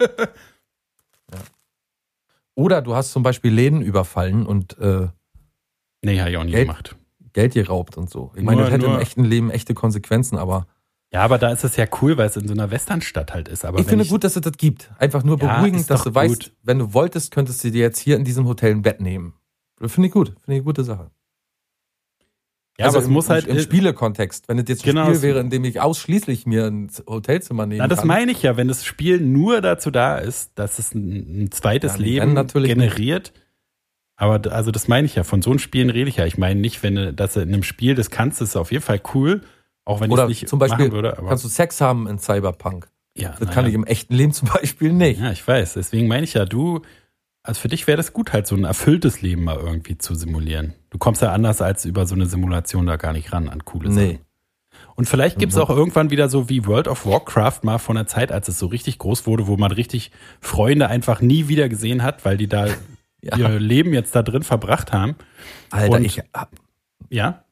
[2.56, 5.08] Oder du hast zum Beispiel Läden überfallen und äh,
[6.02, 6.96] nee, habe ich auch nie Geld- gemacht.
[7.34, 8.32] Geld geraubt und so.
[8.36, 10.68] Ich meine, Nur- das hätte im nur- echten Leben echte Konsequenzen, aber
[11.12, 13.64] Ja, aber da ist es ja cool, weil es in so einer Westernstadt halt ist.
[13.64, 14.92] Aber ich finde gut, dass es das gibt.
[14.98, 16.52] Einfach nur Ja, beruhigend, dass du weißt, gut.
[16.64, 19.34] wenn du wolltest, könntest du dir jetzt hier in diesem Hotel ein Bett nehmen.
[19.80, 20.30] Finde ich gut.
[20.30, 21.12] Finde ich eine gute Sache.
[22.78, 24.50] ja, also aber es im, muss halt im Spielekontext.
[24.50, 27.80] Wenn es jetzt ein Genau, Spiel wäre, in dem ich ausschließlich mir ein Hotelzimmer nehmen
[27.80, 28.08] Na, das kann.
[28.10, 31.94] meine ich ja, wenn das Spiel nur dazu da ist, dass es ein, ein zweites
[31.98, 33.32] Ja, Leben generiert.
[34.18, 36.26] Aber d- also das meine ich ja, von so einem Spielen rede ich ja.
[36.26, 39.02] Ich meine nicht, wenn du das in einem Spiel, das kannst, ist auf jeden Fall
[39.14, 39.42] cool,
[39.86, 41.18] auch wenn ich Oder es nicht zum Beispiel würde.
[41.18, 42.88] Aber kannst du Sex haben in Cyberpunk.
[43.16, 43.52] ja, Das naja.
[43.54, 45.20] kann ich im echten Leben zum Beispiel nicht.
[45.22, 45.74] Ja, ich weiß.
[45.76, 46.82] Deswegen meine ich ja, du,
[47.44, 50.74] also für dich wäre das gut, halt so ein erfülltes Leben mal irgendwie zu simulieren.
[50.90, 53.90] Du kommst ja anders als über so eine Simulation da gar nicht ran an coole
[53.90, 54.06] Nee.
[54.14, 54.20] Sachen.
[54.96, 55.62] Und vielleicht gibt's Mhm.
[55.62, 58.66] auch irgendwann wieder so wie World of Warcraft mal von der Zeit, als es so
[58.68, 62.68] richtig groß wurde, wo man richtig Freunde einfach nie wieder gesehen hat, weil die da
[63.22, 63.38] Ja.
[63.38, 65.16] ihr Leben jetzt da drin verbracht haben.
[65.72, 66.22] Alter, Und- ich,
[67.10, 67.45] Ja?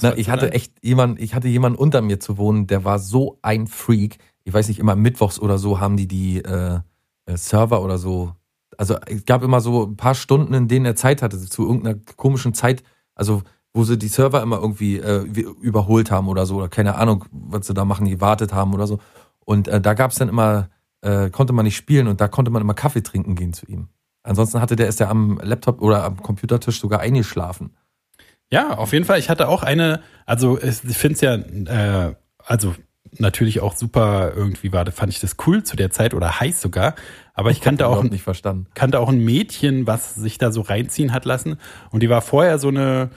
[0.00, 3.38] Na, ich hatte echt jemand, ich hatte jemanden unter mir zu wohnen, der war so
[3.42, 4.18] ein Freak.
[4.44, 6.80] Ich weiß nicht, immer mittwochs oder so haben die die äh,
[7.26, 8.32] äh, Server oder so.
[8.78, 11.98] Also es gab immer so ein paar Stunden, in denen er Zeit hatte, zu irgendeiner
[12.16, 12.82] komischen Zeit,
[13.14, 13.42] also
[13.74, 17.66] wo sie die Server immer irgendwie äh, überholt haben oder so, oder keine Ahnung, was
[17.66, 18.98] sie da machen, die wartet haben oder so.
[19.44, 20.68] Und äh, da gab's dann immer,
[21.02, 23.88] äh, konnte man nicht spielen und da konnte man immer Kaffee trinken gehen zu ihm.
[24.22, 27.74] Ansonsten hatte der ist ja am Laptop oder am Computertisch sogar eingeschlafen.
[28.52, 29.18] Ja, auf jeden Fall.
[29.18, 32.74] Ich hatte auch eine, also ich finde es ja, äh, also
[33.18, 36.94] natürlich auch super irgendwie war, fand ich das cool zu der Zeit oder heiß sogar.
[37.32, 38.66] Aber ich kannte auch, nicht verstanden.
[38.74, 41.56] kannte auch ein Mädchen, was sich da so reinziehen hat lassen.
[41.90, 43.08] Und die war vorher so eine,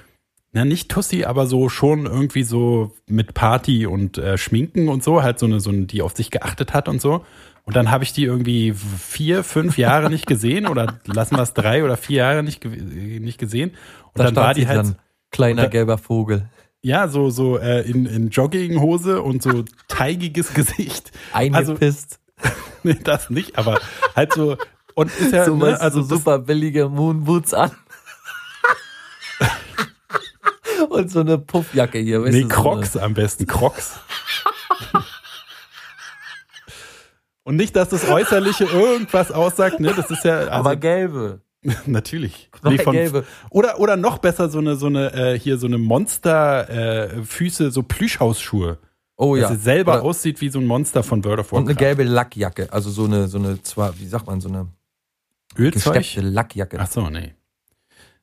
[0.53, 5.21] na nicht Tussi, aber so schon irgendwie so mit Party und äh, Schminken und so,
[5.21, 7.25] halt so eine, so eine, die auf sich geachtet hat und so.
[7.65, 11.53] Und dann habe ich die irgendwie vier, fünf Jahre nicht gesehen oder lassen wir es
[11.53, 13.71] drei oder vier Jahre nicht, nicht gesehen.
[14.13, 14.95] Und Da dann war die halt, dann,
[15.35, 16.49] kleiner da- gelber Vogel.
[16.81, 21.11] ja, so, so äh, in, in Jogginghose und so teigiges Gesicht.
[21.33, 22.19] Also, Eingepisst.
[22.83, 23.79] nee, das nicht, aber
[24.15, 24.57] halt so.
[24.93, 27.71] Und ist ja, so ne, also so super billige Moonboots an.
[30.89, 32.49] Und so eine Puffjacke hier, weißt nee, du?
[32.49, 33.99] so Crocs am besten, Crocs.
[37.43, 39.93] Und nicht, dass das Äußerliche irgendwas aussagt, ne?
[39.95, 41.41] Das ist ja, also, aber gelbe.
[41.85, 42.49] natürlich.
[42.61, 43.23] Zwei von-.
[43.49, 47.23] Oder, oder noch besser, so eine, so eine, äh, hier, so eine Monster, äh,
[47.69, 48.77] so Plüschhausschuhe.
[49.17, 49.55] Oh Dass ja.
[49.55, 51.79] es selber Oder- aussieht wie so ein Monster von World of Und eine Warcraft.
[51.79, 52.73] gelbe Lackjacke.
[52.73, 54.67] Also so eine, so eine, zwar, wie sagt man, so eine
[55.57, 55.93] Ölzeug?
[55.93, 56.77] gesteppte Lackjacke.
[56.79, 57.33] Ach so, nee.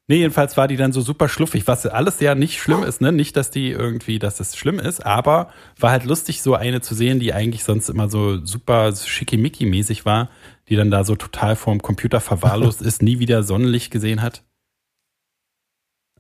[0.09, 3.13] Nee, jedenfalls war die dann so super schluffig, was alles ja nicht schlimm ist, ne?
[3.13, 6.95] Nicht, dass die irgendwie, dass das schlimm ist, aber war halt lustig, so eine zu
[6.97, 10.29] sehen, die eigentlich sonst immer so super schickimicki-mäßig war,
[10.73, 14.43] die dann da so total vorm Computer verwahrlost ist, nie wieder Sonnenlicht gesehen hat.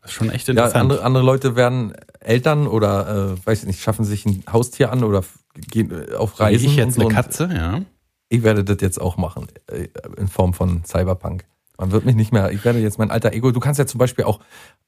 [0.02, 0.82] Das ist schon echt Ja, interessant.
[0.82, 5.04] andere, andere Leute werden Eltern oder, äh, weiß ich nicht, schaffen sich ein Haustier an
[5.04, 6.66] oder gehen äh, auf Reisen.
[6.66, 7.00] ich jetzt so.
[7.00, 7.80] eine Katze, ja.
[8.28, 9.88] Ich werde das jetzt auch machen, äh,
[10.18, 11.46] in Form von Cyberpunk.
[11.78, 13.98] Man wird mich nicht mehr, ich werde jetzt mein alter Ego, du kannst ja zum
[13.98, 14.40] Beispiel auch,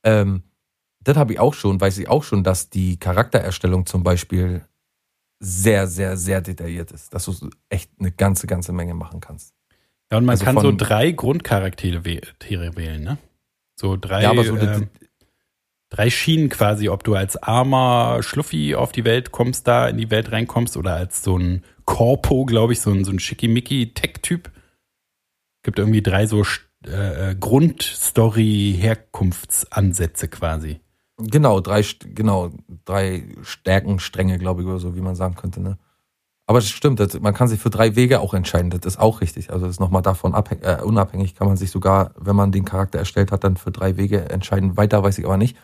[0.03, 0.43] ähm,
[1.01, 4.67] das habe ich auch schon, weiß ich auch schon, dass die Charaktererstellung zum Beispiel
[5.41, 9.54] sehr, sehr, sehr detailliert ist, dass du echt eine ganze, ganze Menge machen kannst.
[10.15, 13.19] Ja, und man Also kann so von- drei Grundcharaktere wählen, ne?
[13.75, 14.87] So drei, Ja, aber so ähm,
[15.91, 20.13] drei Schienen quasi, ob du als armer Schluffi auf die Welt kommst, da in die
[20.13, 24.53] Welt reinkommst oder als so ein Corpo, glaube ich, so ein, so ein Schickimicki-Tech-Typ.
[25.65, 26.45] Gibt irgendwie drei so
[26.87, 30.79] äh, äh, Grundstory-Herkunftsansätze quasi.
[31.19, 32.53] Genau, drei, genau,
[32.85, 35.77] drei Stärkenstränge, glaube ich, oder so, wie man sagen könnte, ne?
[36.47, 39.21] Aber das stimmt, das, man kann sich für drei Wege auch entscheiden, das ist auch
[39.23, 39.51] richtig.
[39.51, 42.65] Also das ist nochmal davon abhäng, äh, unabhängig, kann man sich sogar, wenn man den
[42.67, 44.77] Charakter erstellt hat, dann für drei Wege entscheiden.
[44.77, 45.57] Weiter weiß ich aber nicht.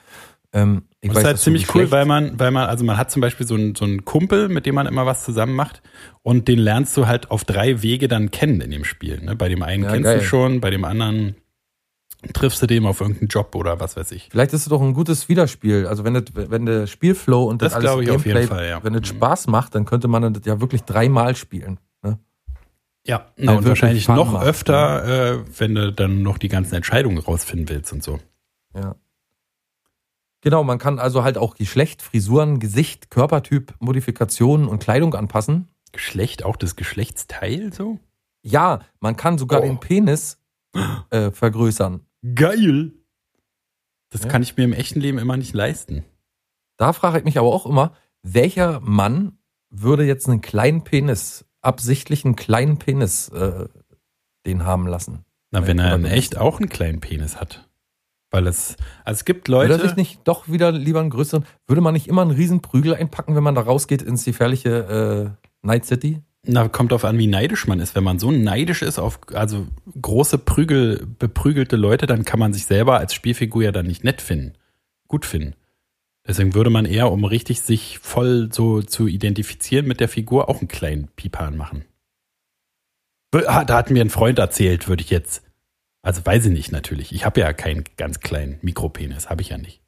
[0.52, 3.10] Ähm, ich Das weiß, ist halt ziemlich cool, weil man, weil man, also man hat
[3.10, 5.82] zum Beispiel so einen, so einen Kumpel, mit dem man immer was zusammen macht
[6.22, 9.20] und den lernst du halt auf drei Wege dann kennen in dem Spiel.
[9.20, 9.36] Ne?
[9.36, 10.18] Bei dem einen Ja, kennst geil.
[10.18, 11.36] du schon, bei dem anderen
[12.34, 14.28] triffst du dem auf irgendeinen Job oder was weiß ich.
[14.30, 15.86] Vielleicht ist es doch ein gutes Wiederspiel.
[15.86, 18.68] Also wenn das, wenn der Spielflow und das, Das alles ich auf jeden Gameplay, Fall,
[18.68, 18.84] ja.
[18.84, 19.16] wenn es Mhm.
[19.16, 21.78] Spaß macht, dann könnte man das ja wirklich dreimal spielen.
[22.02, 22.18] Ne?
[23.06, 27.18] Ja, Weil und wahrscheinlich noch macht, öfter, äh, wenn du dann noch die ganzen Entscheidungen
[27.18, 28.18] rausfinden willst und so.
[28.74, 28.94] Ja.
[30.42, 35.68] Genau, man kann also halt auch Geschlecht, Frisuren, Gesicht, Körpertyp, Modifikationen und Kleidung anpassen.
[35.92, 37.98] Geschlecht, auch das Geschlechtsteil so?
[38.42, 39.64] Ja, man kann sogar Oh.
[39.64, 40.38] den Penis
[41.10, 42.00] äh, vergrößern.
[42.34, 42.92] Geil!
[44.10, 44.28] Das Ja.
[44.28, 46.04] kann ich mir im echten Leben immer nicht leisten.
[46.76, 49.38] Da frage ich mich aber auch immer, welcher Mann
[49.70, 53.68] würde jetzt einen kleinen Penis, absichtlich einen kleinen Penis, äh,
[54.46, 55.24] den haben lassen?
[55.52, 57.68] Na, wenn er in echt auch einen kleinen Penis hat.
[58.32, 59.82] Weil es, also es gibt Würde Leute.
[59.82, 62.94] er sich nicht doch wieder lieber einen größeren, würde man nicht immer einen riesen Prügel
[62.94, 66.22] einpacken, wenn man da rausgeht ins gefährliche äh, Night City?
[66.46, 67.94] Na, kommt drauf an, wie neidisch man ist.
[67.94, 69.66] Wenn man so neidisch ist auf also
[70.00, 74.22] große Prügel, beprügelte Leute, dann kann man sich selber als Spielfigur ja dann nicht nett
[74.22, 74.54] finden,
[75.06, 75.54] gut finden.
[76.26, 80.60] Deswegen würde man eher, um richtig sich voll so zu identifizieren mit der Figur, auch
[80.60, 81.84] einen kleinen Pipan machen.
[83.34, 85.42] Ah, Da hat mir ein Freund erzählt, würde ich jetzt.
[86.02, 87.12] Also weiß ich nicht natürlich.
[87.12, 89.82] Ich habe ja keinen ganz kleinen Mikropenis, habe ich ja nicht.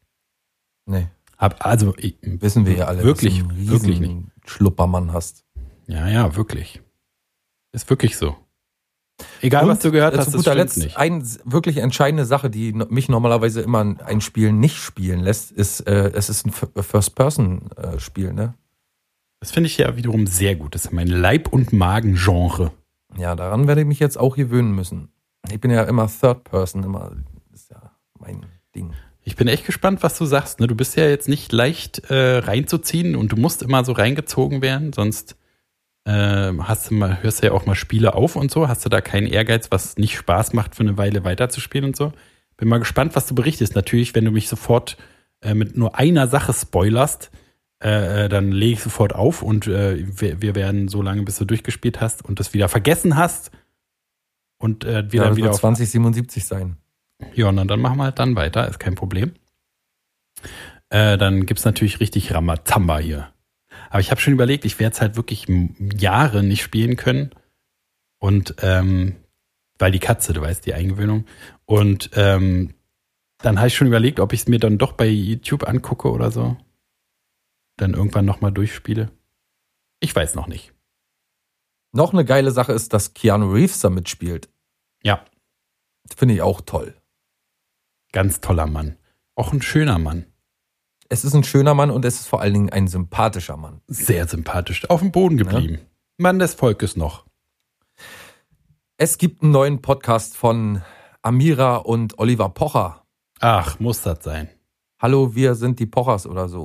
[0.87, 1.07] Nee,
[1.39, 5.45] Hab, also ich, wissen wir ja alle, Wirklich, dass du einen wirklich riesen Schluppermann hast.
[5.93, 6.81] Ja, ja, wirklich.
[7.73, 8.37] Ist wirklich so.
[9.41, 10.97] Egal, was Und, du gehört äh, hast, zu guter Letzt, nicht.
[10.97, 15.81] eine wirklich entscheidende Sache, die mich normalerweise immer in ein Spiel nicht spielen lässt, ist,
[15.81, 18.55] äh, es ist ein F- First-Person-Spiel, ne?
[19.41, 20.75] Das finde ich ja wiederum sehr gut.
[20.75, 22.73] Das ist mein Leib- und Magen-Genre.
[23.17, 25.09] Ja, daran werde ich mich jetzt auch gewöhnen müssen.
[25.51, 27.13] Ich bin ja immer Third-Person, immer,
[27.53, 28.93] ist ja mein Ding.
[29.25, 30.59] Ich bin echt gespannt, was du sagst.
[30.61, 30.67] Ne?
[30.69, 34.93] Du bist ja jetzt nicht leicht äh, reinzuziehen und du musst immer so reingezogen werden,
[34.93, 35.37] sonst
[36.05, 38.69] äh, hast du mal, hörst du ja auch mal Spiele auf und so.
[38.69, 42.13] Hast du da keinen Ehrgeiz, was nicht Spaß macht, für eine Weile weiterzuspielen und so?
[42.57, 43.75] Bin mal gespannt, was du berichtest.
[43.75, 44.97] Natürlich, wenn du mich sofort
[45.41, 47.31] äh, mit nur einer Sache spoilerst,
[47.83, 51.39] äh, äh, dann lege ich sofort auf und äh, wir, wir werden so lange, bis
[51.39, 53.51] du durchgespielt hast und das wieder vergessen hast
[54.59, 56.77] und äh, wir Ja, dann das wieder wird auf 2077 sein.
[57.35, 59.33] ja, na, dann machen wir halt dann weiter, ist kein Problem.
[60.91, 63.33] Äh, dann gibt's natürlich richtig Ramazamba hier.
[63.93, 65.47] Aber ich habe schon überlegt, ich werde es halt wirklich
[65.99, 67.31] Jahre nicht spielen können.
[68.19, 69.17] Und ähm,
[69.79, 71.27] weil die Katze, du weißt, die Eingewöhnung.
[71.67, 72.73] Und ähm,
[73.39, 76.31] dann habe ich schon überlegt, ob ich es mir dann doch bei YouTube angucke oder
[76.31, 76.57] so.
[77.77, 79.11] Dann irgendwann nochmal durchspiele.
[80.01, 80.73] Ich weiß noch nicht.
[81.93, 84.49] Noch eine geile Sache ist, dass Keanu Reeves da mitspielt.
[85.03, 85.23] Ja,
[86.17, 86.95] Finde ich auch toll.
[88.13, 88.97] ganz toller Mann.
[89.35, 90.32] Auch ein schöner Mann.
[91.13, 93.83] Es ist ein schöner Mann und es ist vor allen Dingen ein sympathischer Mann.
[93.87, 94.89] Sehr sympathisch.
[94.89, 95.79] Auf dem Boden geblieben.
[96.17, 97.27] Mann des Volkes noch.
[98.97, 100.81] Es gibt einen neuen Podcast von
[101.21, 103.05] Amira und Oliver Pocher.
[103.41, 104.49] Ach, muss das sein.
[104.99, 106.65] Hallo, wir sind die Pochers oder so.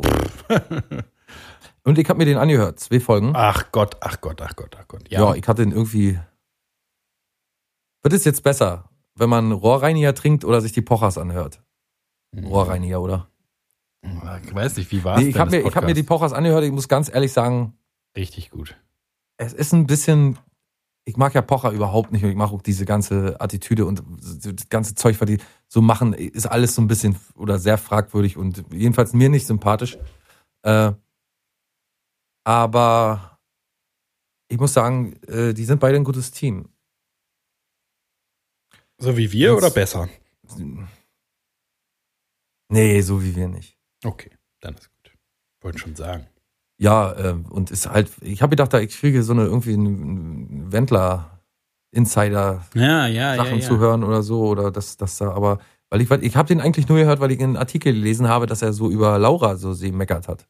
[1.83, 3.33] und ich habe mir den angehört, zwei Folgen.
[3.35, 5.11] Ach Gott, ach Gott, ach Gott, ach Gott.
[5.11, 6.21] Ja, Ja, ich hatte den irgendwie.
[8.01, 11.61] Wird es jetzt besser, wenn man Rohrreiniger trinkt oder sich die Pochers anhört?
[12.33, 13.27] Rohrreiniger, oder?
[14.01, 16.33] Ich weiß nicht, wie war es Nee, ich habe mir, ich hab mir die Pochers
[16.33, 16.63] angehört.
[16.63, 17.73] Ich muss ganz ehrlich sagen,
[18.15, 18.77] Richtig gut.
[19.37, 20.37] es ist ein bisschen.
[21.05, 24.03] Ich mag ja Pocher überhaupt nicht und ich mag auch diese ganze Attitüde und
[24.43, 25.37] das ganze Zeug, was die
[25.69, 29.97] so machen, ist alles so ein bisschen oder sehr fragwürdig und jedenfalls mir nicht sympathisch.
[30.63, 30.91] Äh,
[32.43, 33.39] aber
[34.49, 36.67] ich muss sagen, äh, die sind beide ein gutes Team.
[38.97, 40.09] So wie wir Jetzt- oder besser?
[42.69, 43.76] Nee, so wie wir nicht.
[44.07, 45.11] Okay, dann ist gut.
[45.61, 46.27] Wollte schon sagen.
[46.79, 50.71] Ja, äh, und ist halt, ich habe gedacht, da ich kriege so eine irgendwie einen
[50.71, 51.41] Wendler
[51.91, 53.67] Insider Ja, ja, Sachen ja.
[53.67, 56.87] zu hören oder so oder das das da aber weil ich ich habe den eigentlich
[56.89, 59.91] nur gehört, weil ich einen Artikel gelesen habe, dass er so über Laura so sie
[59.91, 60.47] meckert hat,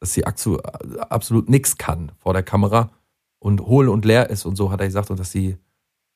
[0.00, 2.90] dass sie absolut nichts kann vor der Kamera
[3.38, 5.58] und hohl und leer ist und so hat er gesagt und dass sie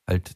[0.08, 0.34] halt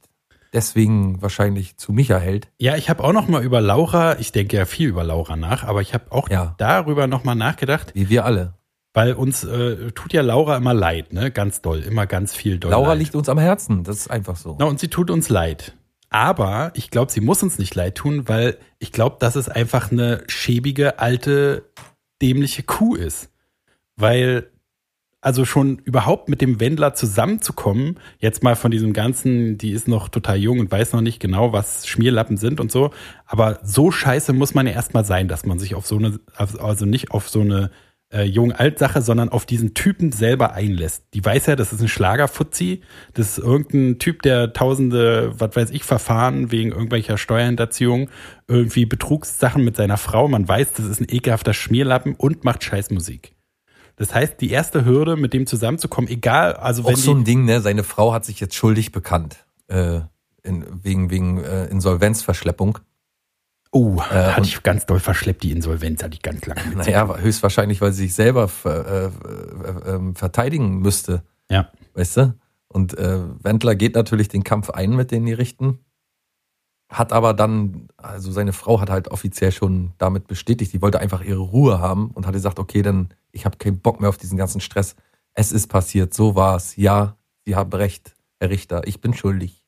[0.56, 2.48] deswegen wahrscheinlich zu Micha hält.
[2.58, 5.62] Ja, ich habe auch noch mal über Laura, ich denke ja viel über Laura nach,
[5.62, 6.54] aber ich habe auch Ja.
[6.58, 8.54] darüber noch mal nachgedacht, Wie wir alle.
[8.94, 11.30] weil uns äh, tut ja Laura immer leid, ne?
[11.30, 12.98] Ganz doll, immer ganz viel doll Laura leid.
[13.00, 14.56] liegt uns am Herzen, das ist einfach so.
[14.58, 15.74] Na, und sie tut uns leid.
[16.08, 19.92] Aber ich glaube, sie muss uns nicht leid tun, weil ich glaube, dass es einfach
[19.92, 21.64] eine schäbige, alte,
[22.22, 23.30] dämliche Kuh ist.
[23.96, 24.50] Weil,
[25.26, 30.08] also schon überhaupt mit dem Wendler zusammenzukommen, jetzt mal von diesem ganzen, die ist noch
[30.08, 32.92] total jung und weiß noch nicht genau, was Schmierlappen sind und so.
[33.26, 36.86] Aber so scheiße muss man ja erstmal sein, dass man sich auf so eine, also
[36.86, 37.72] nicht auf so eine
[38.12, 41.02] äh, Jung-Alt-Sache, sondern auf diesen Typen selber einlässt.
[41.12, 42.82] Die weiß ja, das ist ein Schlagerfuzzi,
[43.14, 48.10] das ist irgendein Typ, der tausende, was weiß ich, Verfahren wegen irgendwelcher Steuerhinterziehung,
[48.46, 53.35] irgendwie Betrugssachen mit seiner Frau, man weiß, das ist ein ekelhafter Schmierlappen und macht Scheißmusik.
[53.96, 57.24] Das heißt, die erste Hürde, mit dem zusammenzukommen, egal, also Auch wenn so die, ein
[57.24, 57.60] Ding, ne?
[57.60, 59.46] Seine Frau hat sich jetzt schuldig bekannt.
[59.68, 60.00] Äh,
[60.42, 62.78] in, wegen wegen äh, Insolvenzverschleppung.
[63.72, 66.78] oh, hatte und- ich ganz doll verschleppt, die Insolvenz hatte ich ganz lange mit.
[66.78, 71.22] Naja, höchstwahrscheinlich, weil sie sich selber ver, äh, äh, ähm, verteidigen müsste.
[71.50, 71.70] Ja.
[71.94, 72.34] Weißt du?
[72.68, 75.78] Und äh, Wendler geht natürlich den Kampf ein mit den Gerichten.
[76.88, 81.22] Hat aber dann, also seine Frau hat halt offiziell schon damit bestätigt, die wollte einfach
[81.24, 84.36] ihre Ruhe haben und hat gesagt, okay, dann, ich habe keinen Bock mehr auf diesen
[84.36, 84.96] ganzen Stress.
[85.34, 86.76] Es ist passiert, so war's.
[86.76, 89.62] Ja, Sie haben recht, Herr Richter, ich bin schuldig.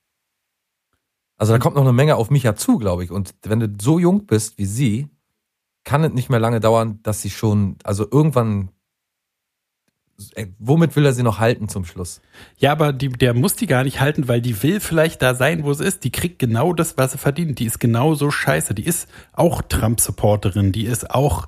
[1.37, 3.13] Also da kommt noch eine Menge auf mich zu, glaube ich.
[3.13, 5.09] Und wenn du so jung bist wie sie,
[5.85, 8.71] kann es nicht mehr lange dauern, dass sie schon, also irgendwann,
[10.35, 12.21] ey, womit will er sie noch halten zum Schluss?
[12.57, 15.63] Ja, aber die, der muss die gar nicht halten, weil die will vielleicht da sein,
[15.63, 16.03] wo sie ist.
[16.03, 17.61] Die kriegt genau das, was sie verdient.
[17.61, 18.75] Die ist genauso scheiße.
[18.75, 20.73] Die ist auch Trump-Supporterin.
[20.73, 21.47] Die ist auch,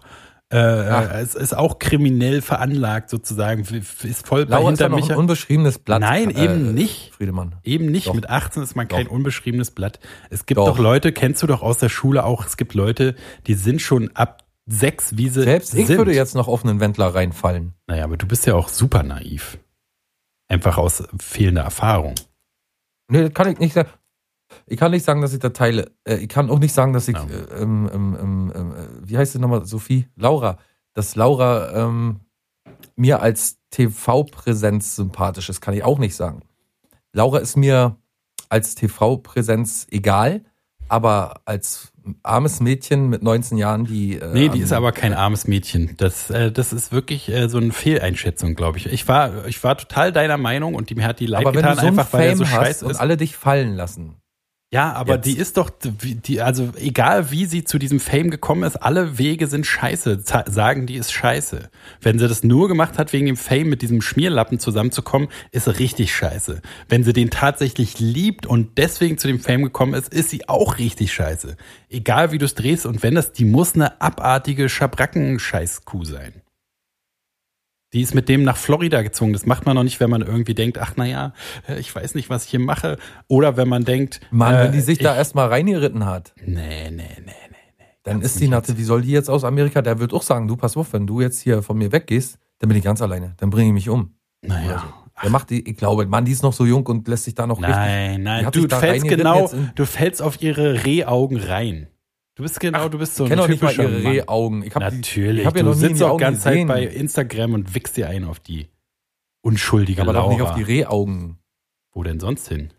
[0.53, 1.11] äh, Ach.
[1.15, 3.63] es ist auch kriminell veranlagt sozusagen.
[3.63, 5.11] Ist voll bei Laura ist hinter noch mich.
[5.11, 6.01] ein unbeschriebenes Blatt.
[6.01, 7.13] Nein, eben nicht.
[7.15, 7.57] Friedemann.
[7.63, 8.09] Eben nicht.
[8.09, 8.15] Doch.
[8.15, 9.13] Mit 18 ist man kein Doch.
[9.13, 10.01] unbeschriebenes Blatt.
[10.29, 10.67] Es gibt Doch.
[10.77, 10.79] doch.
[10.79, 13.15] Leute, kennst du doch aus der Schule auch, es gibt Leute,
[13.47, 15.99] die sind schon ab sechs, wie sie Selbst ich sind.
[15.99, 17.75] würde jetzt noch auf einen Wendler reinfallen.
[17.87, 19.59] Naja, aber du bist ja auch super naiv.
[20.49, 22.15] Einfach aus fehlender Erfahrung.
[23.09, 23.89] Nee, das kann ich nicht sagen.
[24.71, 25.91] Ich kann nicht sagen, dass ich da teile.
[26.05, 27.25] Äh, Ich kann auch nicht sagen, dass ich, Ja.
[27.25, 30.07] äh, ähm, ähm, ähm, ähm, äh, wie heißt sie nochmal, Sophie?
[30.17, 30.59] Laura.
[30.95, 32.21] Dass Laura ähm,
[32.97, 36.43] mir als TV-Präsenz sympathisch ist, kann ich auch nicht sagen.
[37.13, 37.97] Laura ist mir
[38.49, 40.43] als TV-Präsenz egal,
[40.89, 44.17] aber als armes Mädchen mit 19 Jahren, die.
[44.17, 45.95] Äh, Nee, die ist aber kein armes Mädchen.
[45.97, 48.87] Das, äh, das ist wirklich äh, so eine Fehleinschätzung, glaube ich.
[48.87, 51.63] Ich war, ich war total deiner Meinung und die mir hat die leid Aber wenn
[51.63, 52.99] getan, du so einfach weil er Fame so hast scheiße und ist.
[53.01, 54.17] alle dich fallen lassen.
[54.73, 55.27] Ja, aber Jetzt.
[55.27, 59.49] die ist doch, die, also egal wie sie zu diesem Fame gekommen ist, alle Wege
[59.49, 61.71] sind scheiße, sagen die ist scheiße.
[62.01, 65.77] Wenn sie das nur gemacht hat, wegen dem Fame mit diesem Schmierlappen zusammenzukommen, ist sie
[65.77, 66.63] richtig scheiße.
[66.89, 70.79] Wenn sie den tatsächlich liebt und deswegen zu dem Fame gekommen ist, ist sie auch
[70.79, 71.57] richtig scheiße.
[71.89, 76.43] Egal wie du es drehst und wenn das, die muss eine abartige Schabracken-Scheißkuh sein.
[77.93, 79.33] Die ist mit dem nach Florida gezogen.
[79.33, 81.33] Das macht man noch nicht, wenn man irgendwie denkt, ach naja,
[81.79, 82.99] ich weiß nicht, was ich hier mache.
[83.27, 86.91] Oder wenn man denkt, Mann, äh, wenn die sich ich, da erstmal reingeritten hat, Nee,
[86.91, 87.35] nee, nee, nee.
[88.05, 89.83] dann Kannst ist die Natte, wie soll die jetzt aus Amerika?
[89.83, 92.69] Der wird auch sagen, du pass auf, wenn du jetzt hier von mir weggehst, dann
[92.69, 93.35] bin ich ganz alleine.
[93.39, 94.15] Dann bringe ich mich um.
[94.43, 94.85] Naja.
[95.23, 97.47] Der macht die, ich glaube, Mann, die ist noch so jung und lässt sich da
[97.47, 97.77] noch richtig.
[97.77, 101.89] Nein, Die nein, hat du fällst genau, du fällst auf ihre Rehaugen rein.
[102.41, 104.13] Du bist genau, du bist so Ich ein doch nicht mal typischer ihre Mann.
[104.13, 104.63] Rehaugen.
[104.63, 106.67] Ich hab die, Natürlich, ich hab ja du noch sitzt die auch Augen ganz Zeit
[106.67, 108.71] bei Instagram und wickst dir ein auf die
[109.43, 110.33] unschuldige aber doch Laura.
[110.33, 111.37] nicht auf die Rehaugen.
[111.93, 112.73] Wo denn sonst hin?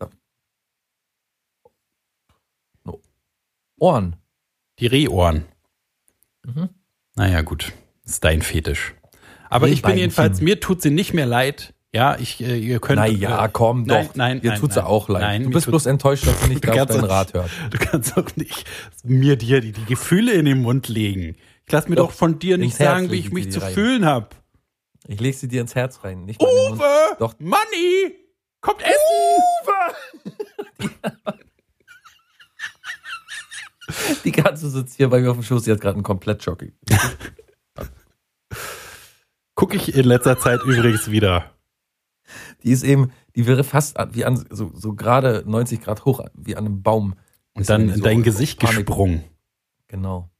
[3.78, 4.16] Ohren.
[4.80, 5.44] Die Rehohren.
[6.42, 6.68] Mhm.
[7.14, 7.72] Naja, gut.
[8.04, 8.96] Ist dein Fetisch.
[9.48, 11.72] Aber ich bin jedenfalls, mir tut sie nicht mehr leid.
[11.94, 12.98] Ja, ich, äh, ihr könnt.
[12.98, 14.14] Naja, äh, komm doch.
[14.14, 14.90] Nein, nein, tut's ja nein.
[14.90, 15.22] auch leid.
[15.22, 17.50] Nein, du bist bloß enttäuscht, dass du nicht Du deinen Rat hört.
[17.70, 18.64] Du kannst doch nicht
[19.04, 21.36] mir dir die, die Gefühle in den Mund legen.
[21.66, 23.60] Ich lass mir Doch, doch, von dir nicht Herz sagen, wie ich ich mich zu
[23.60, 23.74] rein.
[23.74, 24.36] fühlen hab.
[25.06, 26.24] Ich leg sie dir ins Herz rein.
[26.24, 26.40] Nicht.
[26.40, 27.16] Uwe!
[27.18, 27.34] Doch.
[27.38, 28.14] Manni!
[28.62, 28.96] Kommt essen!
[34.24, 36.64] Die Katze sitzt hier bei mir auf dem Schoß, die hat gerade einen Komplettschock.
[39.54, 41.51] Guck ich in letzter Zeit übrigens wieder.
[42.64, 46.56] Die ist eben, die wäre fast wie an, so, so gerade 90 Grad hoch, wie
[46.56, 47.14] an einem Baum.
[47.54, 48.86] Und dann so dein Gesicht Panik.
[48.86, 49.24] gesprungen.
[49.88, 50.30] Genau.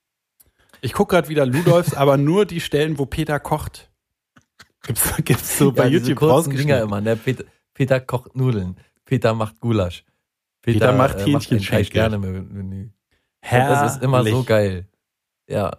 [0.80, 3.90] Ich guck gerade wieder Ludolfs, aber nur die Stellen, wo Peter kocht.
[4.84, 7.16] Gibt's, gibt's so bei ja, YouTube kurzen Dinger immer, ne?
[7.16, 8.76] Peter, Peter kocht Nudeln.
[9.04, 10.04] Peter macht Gulasch.
[10.62, 11.84] Peter macht äh, Hähnchenschenkel.
[11.84, 12.88] Sterne-Menü.
[12.88, 12.92] Und
[13.50, 14.46] das ist immer so Herrlich.
[14.46, 14.88] geil.
[15.48, 15.70] Ja.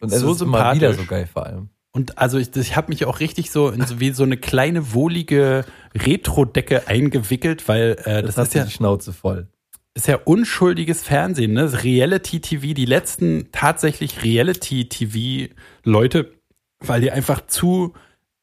[0.00, 1.70] Und es So ist immer wieder so geil vor allem.
[1.92, 4.94] Und also ich, ich habe mich auch richtig so in so wie so eine kleine
[4.94, 9.48] wohlige Retro-Decke eingewickelt, weil äh, Das, das, ist ja die Schnauze voll.
[9.94, 11.62] ist ja unschuldiges Fernsehen, ne?
[11.62, 16.32] Das Reality-TV, die letzten tatsächlich Reality-TV-Leute,
[16.80, 17.92] weil die einfach zu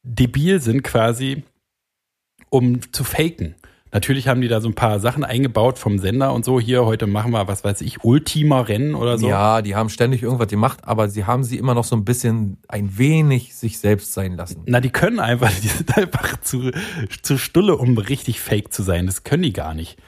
[0.04, 1.42] debil sind quasi,
[2.50, 3.56] um zu faken.
[3.92, 6.60] Natürlich haben die da so ein paar Sachen eingebaut vom Sender und so.
[6.60, 9.28] Hier, heute machen wir, was weiß ich, Ultima-Rennen oder so.
[9.28, 12.58] Ja, die haben ständig irgendwas gemacht, aber sie haben sie immer noch so ein bisschen,
[12.68, 14.62] ein wenig sich selbst sein lassen.
[14.66, 16.70] Na, die können einfach, die sind einfach zu,
[17.22, 19.06] zu Stulle, um richtig fake zu sein.
[19.06, 19.98] Das können die gar nicht.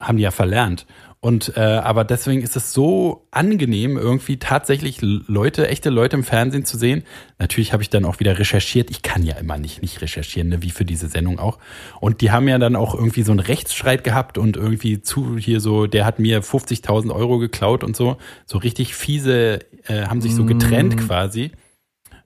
[0.00, 0.86] Haben die ja verlernt.
[1.22, 6.64] Und äh, aber deswegen ist es so angenehm, irgendwie tatsächlich Leute, echte Leute im Fernsehen
[6.64, 7.02] zu sehen.
[7.38, 8.90] Natürlich habe ich dann auch wieder recherchiert.
[8.90, 11.58] Ich kann ja immer nicht nicht recherchieren, ne, wie für diese Sendung auch.
[12.00, 15.60] Und die haben ja dann auch irgendwie so einen Rechtsstreit gehabt und irgendwie zu hier
[15.60, 18.16] so, der hat mir 50.000 Euro geklaut und so.
[18.46, 20.98] So richtig fiese, äh, haben sich so getrennt Mm.
[21.00, 21.50] quasi.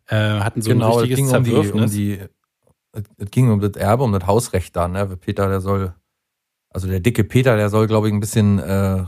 [0.07, 1.91] Äh, hatten so genau, ein es richtiges ging um die, um Zerwürfnis.
[1.93, 2.19] die,
[2.93, 5.17] es es ging um das Erbe, um das Hausrecht da, ne?
[5.17, 5.95] Peter, der soll,
[6.75, 9.05] also der dicke Peter, der soll, glaube ich, ein bisschen äh,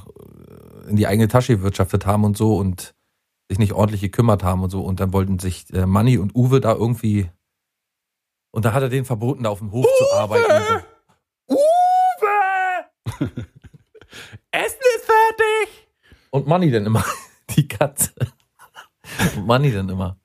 [0.88, 2.94] in die eigene Tasche gewirtschaftet haben und so und
[3.48, 4.83] sich nicht ordentlich gekümmert haben und so.
[4.83, 7.29] Und dann wollten sich äh, Manni und Uwe da irgendwie.
[8.52, 10.85] Und da hat er denen verboten, da auf dem Hof zu arbeiten.
[11.48, 11.59] Uwe!
[14.52, 15.88] Essen ist fertig!
[16.31, 17.05] Und Manni dann immer.
[17.50, 18.12] Die Katze.
[19.37, 20.18] Und Manni dann immer.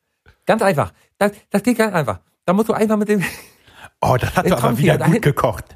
[0.46, 0.94] Ganz einfach.
[1.18, 2.20] Das, das geht ganz einfach.
[2.46, 3.24] Da musst du einfach mit dem.
[4.00, 5.76] Oh, das hat er aber wieder gut gekocht.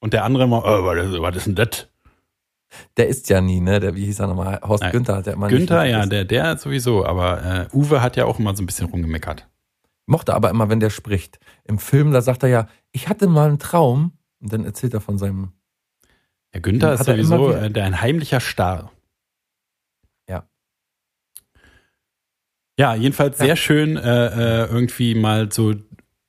[0.00, 1.88] Und der andere immer, oh, was ist, was ist denn das?
[2.96, 3.80] Der isst ja nie, ne?
[3.80, 4.60] Der, wie hieß er nochmal?
[4.62, 4.92] Horst Nein.
[4.92, 8.38] Günther hat ja immer Günther, ja, der, der sowieso, aber äh, Uwe hat ja auch
[8.38, 9.48] immer so ein bisschen rumgemeckert.
[10.06, 11.38] Mochte aber immer, wenn der spricht.
[11.64, 14.12] Im Film, da sagt er ja, ich hatte mal einen Traum.
[14.40, 15.52] Und dann erzählt er von seinem.
[16.54, 18.90] Der Günther ist sowieso wieder- äh, der ein heimlicher Star.
[20.28, 20.48] Ja.
[22.78, 23.44] Ja, jedenfals Ja.
[23.46, 25.74] sehr schön, äh, äh, irgendwie mal so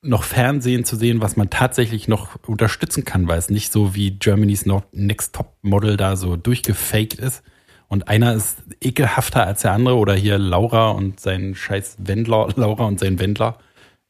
[0.02, 4.12] noch Fernsehen zu sehen, was man tatsächlich noch unterstützen kann, weil es nicht so wie
[4.12, 7.44] Germany's Next Top Model da so durchgefaked ist.
[7.88, 12.86] Und einer ist ekelhafter als der andere oder hier Laura und sein scheiß Wendler, Laura
[12.86, 13.60] und sein Wendler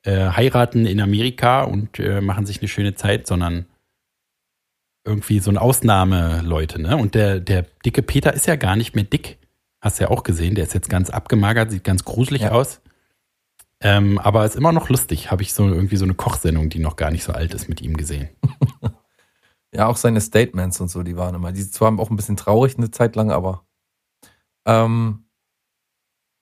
[0.04, 3.66] äh, heiraten in Amerika und äh, machen sich eine schöne Zeit, sondern
[5.04, 6.96] irgendwie so ein Ausnahmeleute, ne?
[6.96, 9.40] Und der, der dicke Peter ist ja gar nicht mehr dick.
[9.82, 12.52] Hast du ja auch gesehen, der ist jetzt ganz abgemagert, sieht ganz gruselig Ja.
[12.52, 12.82] aus.
[13.82, 15.32] Ähm, aber ist immer noch lustig.
[15.32, 17.82] Habe ich so irgendwie so eine Kochsendung, die noch gar nicht so alt ist, mit
[17.82, 18.30] ihm gesehen.
[19.74, 21.52] Ja, auch seine Statements und so, die waren immer.
[21.54, 23.66] Die zwar auch ein bisschen traurig eine Zeit lang, aber.
[24.66, 25.24] Ähm,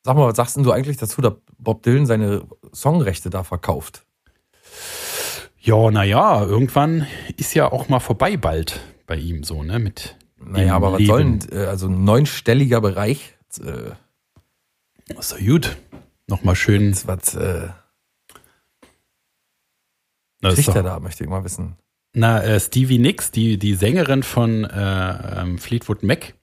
[0.03, 4.05] sag mal, was sagst denn du eigentlich dazu, dass Bob Dylan seine Songrechte da verkauft?
[5.59, 7.05] Ja, naja, irgendwann
[7.37, 9.77] ist ja auch mal vorbei bald bei ihm so, ne?
[9.77, 11.09] Mit Naja, aber was Leben.
[11.09, 13.91] soll denn, äh, also ein neunstelliger Bereich, äh,
[15.19, 15.77] ist doch gut.
[16.29, 16.91] Nochmal schön.
[16.91, 17.69] ist was äh,
[20.41, 21.75] ist kriegt er da, möchte ich mal wissen.
[22.13, 26.33] Na, äh, Stevie Nicks, die, die Sängerin von äh, ähm, Fleetwood Mac,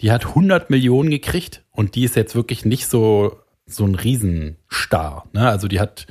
[0.00, 5.26] die hat 100 Millionen gekriegt und die ist jetzt wirklich nicht so, so ein Riesenstar.
[5.32, 5.48] Ne?
[5.48, 6.06] Also die hat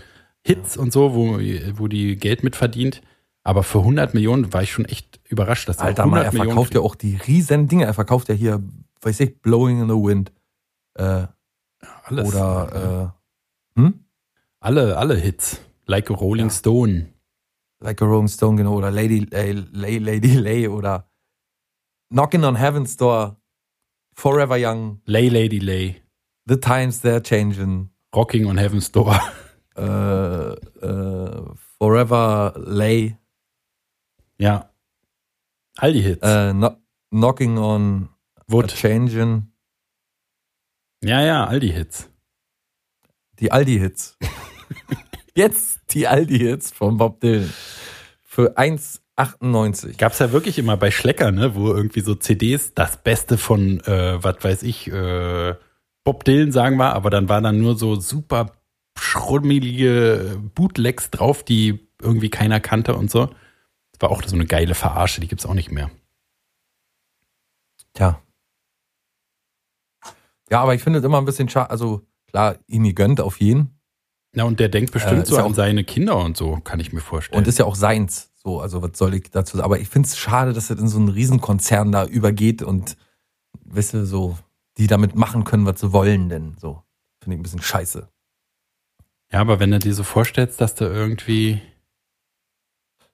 [0.46, 1.40] Hits und so, wo,
[1.78, 3.02] wo die Geld mit verdient.
[3.44, 6.34] Aber für 100 Millionen war ich schon echt überrascht, dass Alter, auch mal, 100 er
[6.34, 7.86] Millionen verkauft ja auch die riesen Dinge.
[7.86, 8.62] Er verkauft ja hier,
[9.02, 10.32] weiß ich, Blowing in the Wind.
[10.96, 11.28] Äh,
[12.08, 12.28] alles.
[12.28, 13.14] oder,
[13.76, 14.06] äh, hm?
[14.60, 15.62] alle, alle Hits.
[15.86, 16.52] Like a Rolling Ja.
[16.54, 17.14] Stone.
[17.80, 18.76] Like a Rolling Stone, genau.
[18.76, 21.10] Oder Lady, äh, Lay, Lady Lay oder
[22.10, 23.38] Knocking on Heaven's Door.
[24.16, 25.02] Forever Young.
[25.06, 26.02] Lay Lady Lay.
[26.48, 27.90] The Times They're Changing.
[28.16, 29.20] Rocking on Heaven's Door.
[29.78, 31.46] Äh, äh,
[31.78, 33.16] Forever Lay.
[34.40, 34.72] ja.
[35.78, 36.24] All die Hits.
[36.24, 36.78] Äh, no,
[37.12, 38.10] knocking on
[38.48, 38.70] Wood.
[38.74, 39.52] Changing.
[41.04, 42.10] Ja, ja, all die Hits.
[43.40, 44.18] Die Aldi-Hits.
[45.36, 47.54] Jetzt die Aldi-Hits von Bob Dylan.
[48.24, 49.98] Für 1,98.
[49.98, 54.24] Gab's ja wirklich immer bei Schlecker, ne, wo irgendwie so CDs das Beste von, äh,
[54.24, 55.56] was weiß ich, äh,
[56.04, 58.54] Bob Dylan sagen wir, aber dann waren dann nur so super
[58.98, 63.28] schrummelige Bootlegs drauf, die irgendwie keiner kannte und so.
[63.92, 65.92] Das war auch so eine geile Verarsche, die gibt's auch nicht mehr.
[67.94, 68.22] Tja.
[70.50, 71.70] Ja, aber ich finde es immer ein bisschen schade.
[71.70, 73.80] Also, klar, ihm gegönnt auf jeden.
[74.34, 76.94] Na, und der denkt bestimmt Äh, so ja an seine Kinder und so, kann ich
[76.94, 77.38] mir vorstellen.
[77.40, 78.32] Und ist ja auch seins.
[78.36, 79.66] So, also, was soll ich dazu sagen?
[79.66, 82.96] Aber ich finde es schade, dass das in so einen Riesenkonzern da übergeht und,
[83.66, 84.38] weißt du, so,
[84.78, 86.84] die damit machen können, was sie wollen, denn so.
[87.24, 88.08] Finde ich ein bisschen scheiße.
[89.34, 91.62] ja, aber wenn du dir so vorstellst, dass du irgendwie,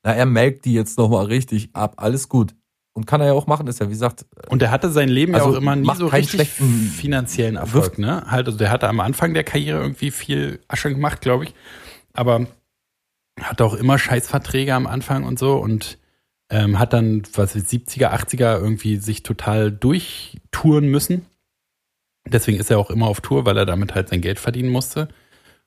[0.03, 1.93] Na, er melkt die jetzt nochmal richtig ab.
[1.97, 2.53] Alles gut.
[2.95, 5.33] Und kann er ja auch machen, ist ja, wie gesagt, Und er hatte sein Leben
[5.33, 8.23] Also ja auch immer nie so richtig schlechten finanziellen Erfolg, ne?
[8.27, 11.55] Halt, also der hatte am Anfang der Karriere irgendwie viel Asche gemacht, glaube ich.
[12.13, 12.45] Aber
[13.41, 15.97] hatte auch immer Scheißverträge am Anfang und so und
[16.51, 21.25] ähm, hat dann, was weiß ich, 70er, 80er irgendwie sich total durchtouren müssen.
[22.27, 25.07] Deswegen ist er auch immer auf Tour, weil er damit halt sein Geld verdienen musste.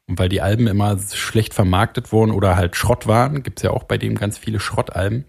[0.06, 3.82] Und weil die Alben immer schlecht vermarktet wurden oder halt Schrott waren, gibt's ja auch
[3.82, 5.24] bei dem ganz viele Schrottalben.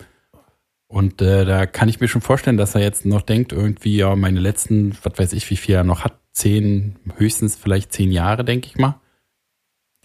[0.87, 4.15] Und äh, da kann ich mir schon vorstellen, dass er jetzt noch denkt, irgendwie, ja,
[4.15, 8.45] meine letzten, was weiß ich, wie viel er noch hat, zehn, höchstens vielleicht zehn Jahre,
[8.45, 9.01] denke ich mal.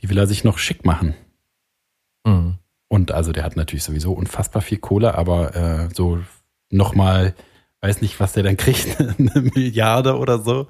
[0.01, 1.15] Die will er sich noch schick machen.
[2.27, 2.59] mh.
[2.89, 6.23] Und also der hat natürlich sowieso unfassbar viel Kohle, aber äh, so
[6.71, 7.35] nochmal,
[7.81, 10.67] weiß nicht, was der dann kriegt, eine Milliarde oder so,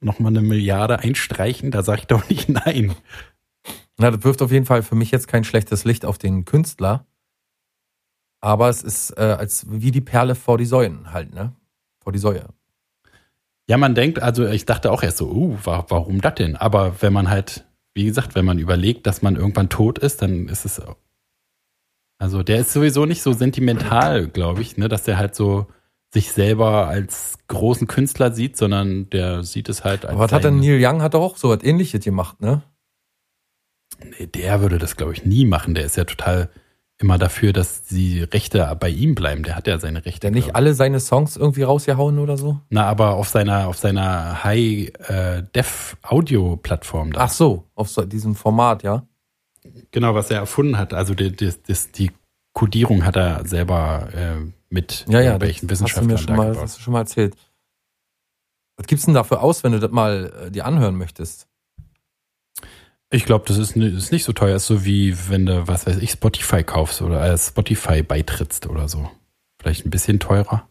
[0.00, 2.94] nochmal eine Milliarde einstreichen, da sage ich doch nicht nein.
[3.98, 7.04] Na, das wirft auf jeden Fall für mich jetzt kein schlechtes Licht auf den Künstler.
[8.40, 11.52] Aber es ist äh, als wie die Perle vor die Säulen halt, ne?
[12.02, 12.46] Vor die Säue.
[13.68, 16.56] Ja, man denkt, also ich dachte auch erst so, uh, wa- warum das denn?
[16.56, 20.48] Aber wenn man halt, wie gesagt, wenn man überlegt, dass man irgendwann tot ist, dann
[20.48, 20.80] ist es.
[22.18, 25.66] Also der ist sowieso nicht so sentimental, glaube ich, ne, dass der halt so
[26.12, 30.14] sich selber als großen Künstler sieht, sondern der sieht es halt als.
[30.14, 32.62] Aber was hat denn Neil Young hat doch auch so was ähnliches gemacht, ne?
[34.18, 35.74] Nee, der würde das, glaube ich, nie machen.
[35.74, 36.50] Der ist ja total
[37.00, 39.42] immer dafür, dass die Rechte bei ihm bleiben.
[39.42, 40.20] Der hat ja seine Rechte.
[40.20, 42.60] Der nicht alle seine Songs irgendwie rausgehauen oder so?
[42.68, 47.20] Na, aber auf seiner, auf seiner High-Def-Audio-Plattform da.
[47.22, 49.06] Ach so, auf so diesem Format, ja?
[49.90, 50.92] Genau, was er erfunden hat.
[50.92, 52.10] Also die, die, die, die
[52.52, 54.36] Codierung hat er selber äh,
[54.68, 56.62] mit Ja, ja, irgendwelchen das hast du Wissenschaftlern mir schon mal, gebaut.
[56.62, 57.34] hast du schon mal erzählt.
[58.76, 61.48] Was gibt's denn dafür aus, wenn du das mal äh, dir anhören möchtest?
[63.12, 64.56] Ich glaube, das ist, ist nicht so teuer.
[64.56, 68.88] Ist so wie wenn du, was weiß ich, Spotify kaufst oder äh, Spotify beitrittst oder
[68.88, 69.10] so.
[69.60, 70.68] Vielleicht ein bisschen teurer.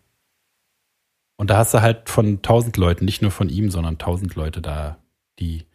[1.37, 4.61] Und da hast du halt von tausend Leuten, nicht nur von ihm, sondern tausend Leute
[4.61, 4.97] da,
[5.39, 5.65] die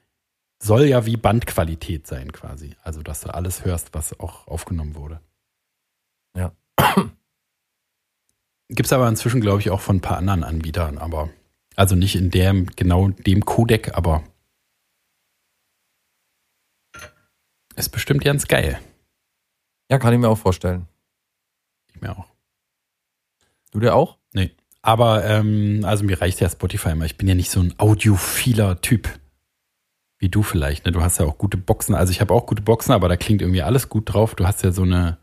[0.62, 2.76] soll ja wie Bandqualität sein quasi.
[2.82, 5.20] Also, dass du alles hörst, was auch aufgenommen wurde.
[6.36, 6.52] Ja.
[8.68, 11.28] Gibt's aber inzwischen, glaube ich, auch von ein paar anderen Anbietern, aber
[11.76, 14.24] also nicht in dem, genau dem Codec, aber
[17.76, 18.78] ist bestimmt ganz geil.
[19.90, 20.86] Ja, kann ich mir auch vorstellen.
[21.94, 22.26] Ich mir auch.
[23.70, 24.18] Du dir auch?
[24.32, 24.52] Nee.
[24.82, 27.06] Aber ähm, also mir reicht ja Spotify immer.
[27.06, 29.08] Ich bin ja nicht so ein audiophiler Typ.
[30.18, 30.92] Wie du vielleicht, ne?
[30.92, 31.94] Du hast ja auch gute Boxen.
[31.94, 34.34] Also ich habe auch gute Boxen, aber da klingt irgendwie alles gut drauf.
[34.34, 35.18] Du hast ja so eine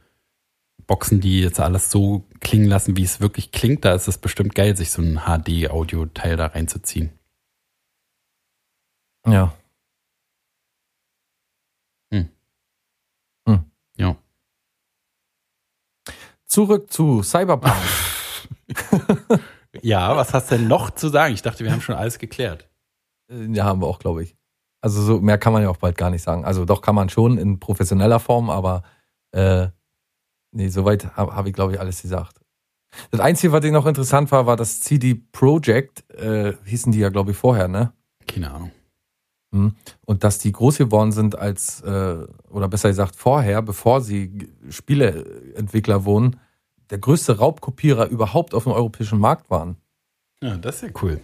[0.88, 3.86] Boxen, die jetzt alles so klingen lassen, wie es wirklich klingt.
[3.86, 7.12] Da ist es bestimmt geil, sich so ein HD-Audio-Teil da reinzuziehen.
[9.26, 9.32] Ja.
[9.32, 9.54] Ja.
[16.52, 17.76] Zurück zu Cyberpunk.
[19.82, 21.34] Ja, was hast du denn noch zu sagen?
[21.34, 22.68] Ich dachte, wir haben schon alles geklärt.
[23.32, 24.36] Äh, ja, haben wir auch, glaube ich.
[24.82, 26.44] Also so mehr kann man ja auch bald gar nicht sagen.
[26.44, 28.84] Also doch kann man schon in professioneller Form, aber
[29.32, 29.68] äh,
[30.52, 32.42] nee, soweit habe hab ich, glaube ich, alles gesagt.
[33.12, 37.08] Das Einzige, was ich noch interessant war, war das CD Projekt, äh, hießen die ja,
[37.08, 37.94] glaube ich, vorher, ne?
[38.28, 38.72] Keine Ahnung.
[39.52, 39.76] Mhm.
[40.06, 46.06] Und dass die groß geworden sind als, äh, oder besser gesagt vorher, bevor sie Spieleentwickler
[46.06, 46.40] wurden,
[46.90, 49.78] der größte Raubkopierer überhaupt auf dem europäischen Markt waren.
[50.42, 51.22] Ja, das ist ja cool.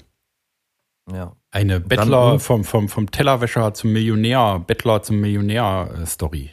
[1.11, 1.35] Ja.
[1.51, 6.51] Eine dann Bettler irgend- vom, vom, vom Tellerwäscher zum Millionär, Bettler zum Millionär-Story.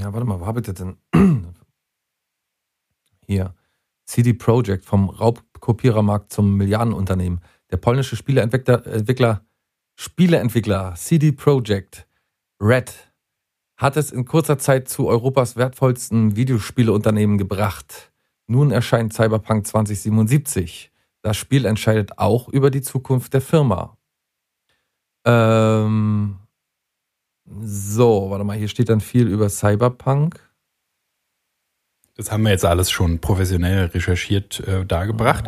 [0.00, 0.96] Ja, warte mal, wo habe ich das denn?
[3.26, 3.54] Hier.
[4.06, 7.40] CD Projekt vom Raubkopierermarkt zum Milliardenunternehmen.
[7.70, 9.44] Der polnische Spieleentwickler, Entwickler,
[9.98, 12.06] Spieleentwickler CD Projekt
[12.60, 12.92] Red
[13.78, 18.12] hat es in kurzer Zeit zu Europas wertvollsten Videospieleunternehmen gebracht.
[18.46, 20.92] Nun erscheint Cyberpunk 2077.
[21.22, 23.96] Das Spiel entscheidet auch über die Zukunft der Firma.
[25.24, 26.36] Ähm,
[27.46, 30.40] so, warte mal, hier steht dann viel über Cyberpunk.
[32.16, 35.46] Das haben wir jetzt alles schon professionell recherchiert äh, dargebracht.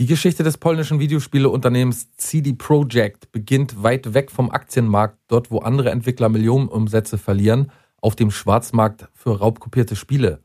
[0.00, 5.90] Die Geschichte des polnischen Videospieleunternehmens CD Projekt beginnt weit weg vom Aktienmarkt, dort wo andere
[5.90, 7.70] Entwickler Millionenumsätze verlieren,
[8.00, 10.40] auf dem Schwarzmarkt für raubkopierte Spiele.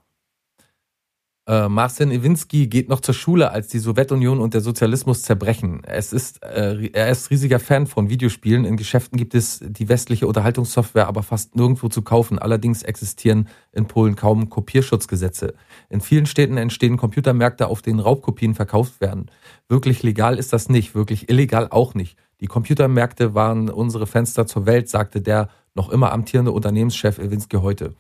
[1.47, 5.83] Äh, Marcin Iwinski geht noch zur Schule, als die Sowjetunion und der Sozialismus zerbrechen.
[5.85, 8.65] Es ist, äh, er ist riesiger Fan von Videospielen.
[8.65, 12.39] In Geschäften gibt es die westliche Unterhaltungssoftware aber fast nirgendwo zu kaufen.
[12.39, 15.53] Allerdings existieren in Polen kaum Kopierschutzgesetze.
[15.89, 19.27] In vielen Städten entstehen Computermärkte, auf denen Raubkopien verkauft werden.
[19.69, 22.17] Wirklich legal ist das nicht, wirklich illegal auch nicht.
[22.41, 27.93] Die Computermärkte waren unsere Fenster zur Welt, sagte der noch immer amtierende Unternehmenschef Iwinski heute.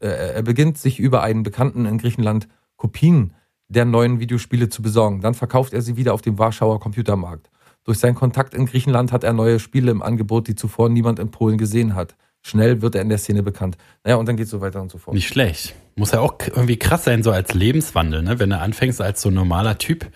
[0.00, 2.46] Äh, Er beginnt sich über einen Bekannten in Griechenland
[2.82, 3.32] Kopien
[3.68, 5.20] der neuen Videospiele zu besorgen.
[5.20, 7.48] Dann verkauft er sie wieder auf dem Warschauer Computermarkt.
[7.84, 11.30] Durch seinen Kontakt in Griechenland hat er neue Spiele im Angebot, die zuvor niemand in
[11.30, 12.16] Polen gesehen hat.
[12.42, 13.78] Schnell wird er in der Szene bekannt.
[14.02, 15.14] Naja, und dann geht es so weiter und so fort.
[15.14, 15.76] Nicht schlecht.
[15.94, 18.40] Muss ja auch irgendwie krass sein, so als Lebenswandel, ne?
[18.40, 20.10] Wenn du anfängst als so normaler Typ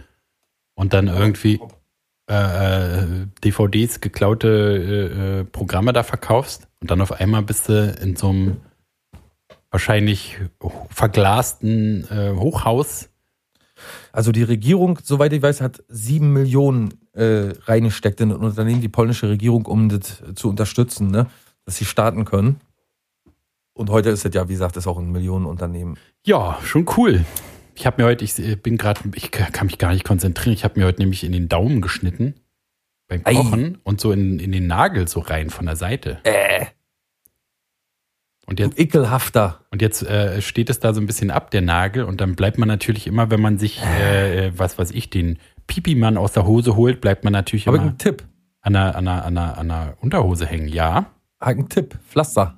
[0.74, 1.60] und dann irgendwie
[2.28, 7.96] äh, äh, DVDs, geklaute äh, äh, Programme da verkaufst und dann auf einmal bist du
[8.02, 8.56] in so einem
[9.76, 10.38] wahrscheinlich
[10.88, 13.10] verglasten äh, Hochhaus.
[14.10, 18.88] Also die Regierung, soweit ich weiß, hat sieben Millionen äh, reingesteckt in ein Unternehmen, die
[18.88, 21.26] polnische Regierung, um das zu unterstützen, ne?
[21.66, 22.58] dass sie starten können.
[23.74, 25.98] Und heute ist es ja, wie gesagt, ist auch ein Millionenunternehmen.
[26.24, 27.26] Ja, schon cool.
[27.74, 30.54] Ich habe mir heute, ich äh, bin gerade, ich kann mich gar nicht konzentrieren.
[30.54, 32.32] Ich habe mir heute nämlich in den Daumen geschnitten
[33.08, 33.34] beim Ei.
[33.34, 36.20] Kochen und so in, in den Nagel so rein von der Seite.
[36.24, 36.64] Äh,
[38.49, 39.61] Und jetzt ekelhafter.
[39.70, 42.59] Und jetzt äh, steht es da so ein bisschen ab, der Nagel, und dann bleibt
[42.59, 46.47] man natürlich immer, wenn man sich, äh, äh, was weiß ich, den Pipi-Mann aus der
[46.47, 48.22] Hose holt, bleibt man natürlich ich immer einen Tipp.
[48.61, 50.68] an der, an, der, an, der, an der Unterhose hängen.
[50.68, 51.07] Ja.
[51.40, 51.99] Ich einen Tipp.
[52.09, 52.57] Pflaster.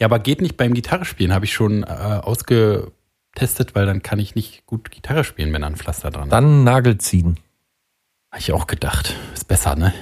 [0.00, 4.34] Ja, aber geht nicht beim Gitarrespielen, habe ich schon äh, ausgetestet, weil dann kann ich
[4.34, 6.32] nicht gut Gitarre spielen, wenn da ein Pflaster dran ist.
[6.32, 7.38] Dann Nagel ziehen.
[8.32, 9.14] Habe ich auch gedacht.
[9.32, 9.94] Ist besser, ne?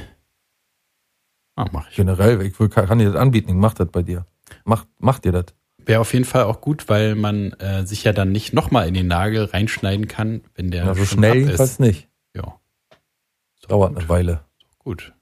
[1.57, 1.97] Ah, mach ich.
[1.97, 3.51] Generell, ich will- kann dir das anbieten.
[3.51, 4.24] Ich mach das bei dir.
[4.64, 5.46] Mach, mach dir das.
[5.78, 8.94] Wäre auf jeden Fall auch gut, weil man äh, sich ja dann nicht nochmal in
[8.94, 12.09] den Nagel reinschneiden kann, wenn der Ja, so schnell jedenfalls nicht.
[12.34, 12.61] Ja.
[13.66, 13.98] Dauert gut.
[13.98, 14.44] eine Weile.
[14.78, 15.12] Gut.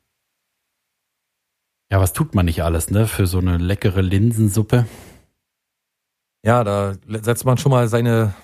[1.91, 3.07] Ja, was tut man nicht alles, ne?
[3.07, 4.87] Für so eine leckere Linsensuppe.
[6.45, 8.35] Ja, da setzt man schon mal seine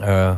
[0.00, 0.36] äh,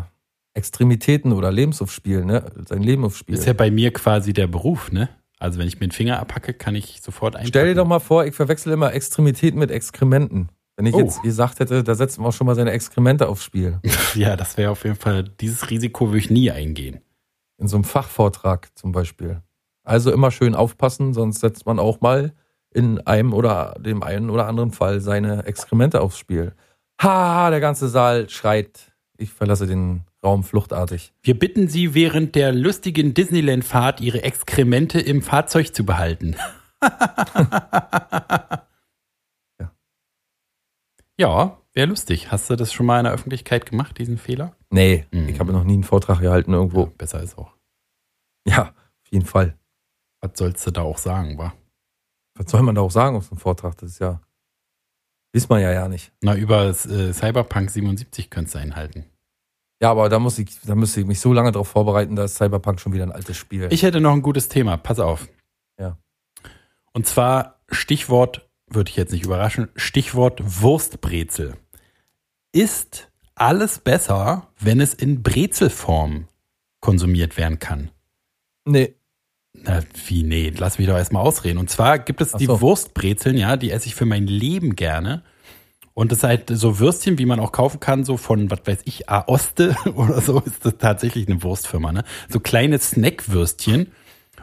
[0.55, 2.51] Extremitäten oder Lebens aufs Spiel, ne?
[2.66, 3.34] Sein Leben aufs Spiel.
[3.34, 5.09] Ist ja bei mir quasi der Beruf, ne?
[5.41, 7.49] Also wenn ich mir den Finger abhacke, kann ich sofort einpacken.
[7.49, 10.51] Stell dir doch mal vor, ich verwechsel immer Extremitäten mit Exkrementen.
[10.76, 11.01] Wenn ich Oh.
[11.01, 13.80] jetzt gesagt hätte, da setzt man auch schon mal seine Exkremente aufs Spiel.
[14.14, 17.01] Ja, das wäre auf jeden Fall, dieses Risiko würde ich nie eingehen.
[17.59, 19.43] In so einem Fachvortrag zum Beispiel.
[19.84, 22.32] Also immer schön aufpassen, sonst setzt man auch mal
[22.72, 26.55] in einem oder dem einen oder anderen Fall seine Exkremente aufs Spiel.
[27.03, 28.89] Ha, der ganze Saal schreit.
[29.21, 31.12] Ich verlasse den Raum fluchtartig.
[31.23, 36.37] Wir bitten Sie, während der lustigen Disneyland-Fahrt Ihre Exkremente im Fahrzeug zu behalten.
[39.61, 39.73] Ja.
[41.18, 42.33] Ja, Wäre lustig.
[42.33, 44.57] Hast du das schon mal in der Öffentlichkeit gemacht, diesen Fehler?
[44.71, 45.29] Nee, Mhm.
[45.29, 46.85] ich habe noch nie einen Vortrag gehalten irgendwo.
[46.87, 47.53] Ja, besser ist auch.
[48.45, 49.57] Ja, auf jeden Fall.
[50.21, 51.53] Was sollst du da auch sagen, wa?
[52.37, 53.77] Was soll man da auch sagen auf so einem Vortrag?
[53.79, 54.21] Das ist ja,
[55.33, 56.12] wisst man ja ja nicht.
[56.20, 56.74] Na, über äh,
[57.12, 59.07] Cyberpunk 77 könntest du einhalten.
[59.81, 62.37] Ja, aber da muss ich, da müsste ich mich so lange darauf vorbereiten, da ist
[62.37, 63.68] Cyberpunk schon wieder ein altes Spiel.
[63.70, 64.76] Ich hätte noch ein gutes Thema.
[64.76, 65.28] Pass auf.
[65.78, 65.97] Ja.
[66.93, 71.57] Und zwar Stichwort, würde ich jetzt nicht überraschen, Stichwort Wurstbrezel.
[72.53, 76.28] Ist alles besser, wenn es in Brezelform
[76.81, 77.91] konsumiert werden kann?
[78.66, 78.95] nee,
[79.53, 81.59] Na, wie, nee, lass mich doch erstmal ausreden.
[81.59, 82.61] Und zwar gibt es Ach die so.
[82.61, 85.22] Wurstbrezeln, ja, die esse ich für mein Leben gerne.
[85.92, 88.78] Und das ist halt so Würstchen, wie man auch kaufen kann, so von, was weiß
[88.84, 92.05] ich, Aoste oder so, ist das tatsächlich eine Wurstfirma, ne?
[92.28, 93.88] So kleine Snackwürstchen.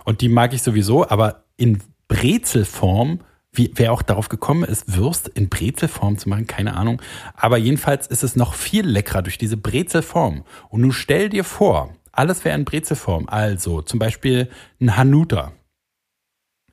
[0.03, 5.29] Und die mag ich sowieso, aber in Brezelform, wie, wer auch darauf gekommen ist, Würst
[5.29, 7.01] in Brezelform zu machen, keine Ahnung.
[7.33, 10.43] Aber jedenfalls ist es noch viel leckerer durch diese Brezelform.
[10.69, 13.27] Und nun stell dir vor, alles wäre in Brezelform.
[13.27, 14.49] Also zum Beispiel
[14.81, 15.53] ein Hanuta.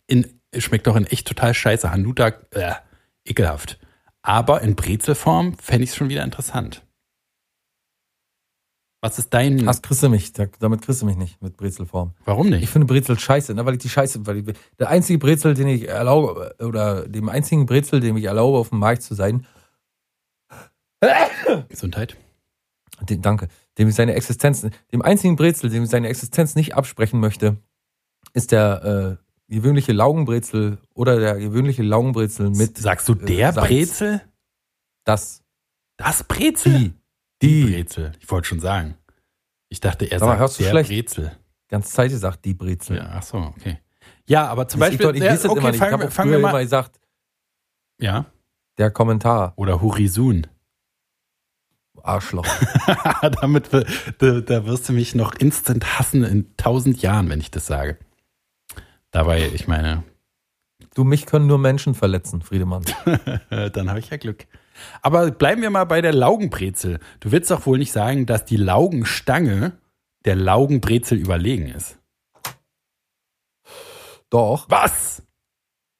[0.06, 1.90] In, schmeckt doch in echt total scheiße.
[1.90, 2.74] Hanuta, äh,
[3.24, 3.78] ekelhaft.
[4.22, 6.82] Aber in Brezelform fände ich es schon wieder interessant.
[9.02, 9.66] Was ist dein.
[9.66, 10.32] das kriegst du mich.
[10.32, 12.14] Da, damit kriegst du mich nicht mit Brezelform.
[12.24, 12.70] warum Ich nicht?
[12.70, 15.86] finde Brezel scheiße, ne, weil ich die scheiße, weil ich, der einzige Brezel, den ich
[15.86, 19.46] erlaube, oder dem einzigen Brezel, dem ich erlaube, auf dem Markt zu sein,
[21.68, 22.16] Gesundheit.
[23.02, 27.20] dem, danke, dem ich seine Existenz, dem einzigen Brezel, dem ich seine Existenz nicht absprechen
[27.20, 27.56] möchte,
[28.32, 29.18] ist der
[29.48, 33.52] äh, gewöhnliche Laugenbrezel oder der gewöhnliche Laugenbrezel mit Sagst du der äh.
[33.52, 34.20] Brezel?
[35.04, 35.42] das,
[35.96, 36.72] Das Brezel?
[36.72, 36.92] die,
[37.42, 38.12] Die die, Brezel.
[38.20, 38.96] Ich wollte schon sagen.
[39.68, 40.90] Ich dachte, er mal, sagt hörst du der schlecht?
[40.90, 41.32] Brezel.
[41.68, 42.96] ganz Zeit gesagt, die Brezel.
[42.98, 43.78] Ja, ach so, okay.
[44.26, 45.10] Ja, aber zum ich, Beispiel.
[45.16, 45.74] ich, ich das okay, immer nicht.
[45.74, 46.62] Ich fangen, habe auch fangen früher wir immer mal.
[46.62, 46.98] gesagt,
[48.00, 48.26] Ja.
[48.78, 50.46] der Kommentar, Oder Hurisun.
[52.04, 52.46] Arschloch.
[53.40, 57.66] Damit da, da wirst du mich noch instant hassen in tausend Jahren, wenn ich das
[57.66, 57.98] sage.
[59.10, 60.04] Dabei, ich meine,
[60.94, 62.84] Du, mich können nur Menschen verletzen, Friedemann.
[63.50, 64.46] dann habe ich ja Glück.
[65.02, 67.00] Aber bleiben wir mal bei der Laugenbrezel.
[67.18, 69.72] Du willst doch wohl nicht sagen, dass die Laugenstange
[70.24, 71.98] der Laugenbrezel überlegen ist.
[74.30, 74.66] Doch.
[74.68, 75.22] Was?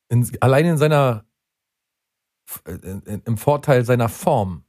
[0.08, 1.24] In, allein in seiner,
[2.66, 4.64] in, in, im Vorteil seiner Form.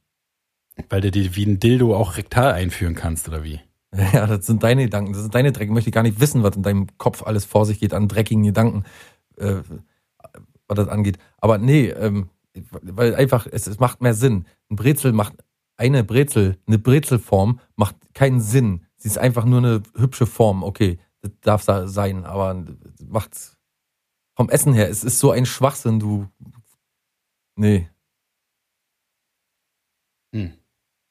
[0.88, 3.60] Weil du die wie ein Dildo auch rektal einführen kannst, oder wie?
[4.12, 5.68] Ja, das sind deine Gedanken, das sind deine Dreck.
[5.68, 8.42] Ich möchte gar nicht wissen, was in deinem Kopf alles vor sich geht an dreckigen
[8.42, 8.84] Gedanken,
[9.36, 9.62] äh,
[10.68, 11.18] was das angeht.
[11.38, 12.28] Aber nee, ähm,
[12.70, 14.46] weil einfach, es, es macht mehr Sinn.
[14.70, 15.34] Ein Brezel macht,
[15.76, 18.84] eine Brezel, eine Brezelform macht keinen Sinn.
[18.96, 20.62] Sie ist einfach nur eine hübsche Form.
[20.62, 22.64] Okay, das darf da sein, aber
[23.06, 23.56] macht
[24.36, 26.28] vom Essen her, es ist so ein Schwachsinn, du.
[27.56, 27.88] Nee.
[30.34, 30.52] Hm.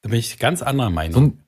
[0.06, 1.24] Da bin ich ganz anderer Meinung.
[1.24, 1.42] ein,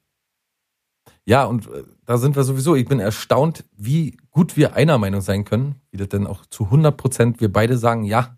[1.24, 5.20] ja, und äh, da sind wir sowieso, ich bin erstaunt, wie gut wir einer Meinung
[5.20, 8.36] sein können, wie das denn auch zu 100 Prozent wir beide sagen, ja,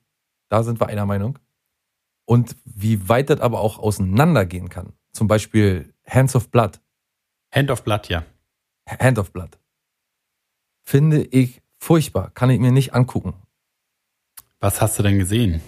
[0.51, 1.39] da sind wir einer Meinung.
[2.27, 4.93] Und wie weit das aber auch auseinandergehen kann.
[5.15, 6.83] Zum Beispiel Hands of Blood,
[7.51, 8.27] Hand of Blood, ja.
[8.87, 9.59] Hand of Blood.
[10.83, 13.33] Finde ich furchtbar, kann ich mir nicht angucken.
[14.59, 15.63] Was hast du denn gesehen?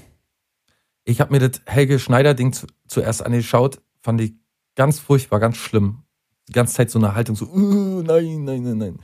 [1.05, 4.42] Ich habe mir das Helge Schneider-Ding zu, zuerst angeschaut, fand ich
[4.77, 6.03] ganz furchtbar, ganz schlimm.
[6.49, 8.99] Die ganze Zeit so eine Haltung, so, uh, nein, nein, nein, nein.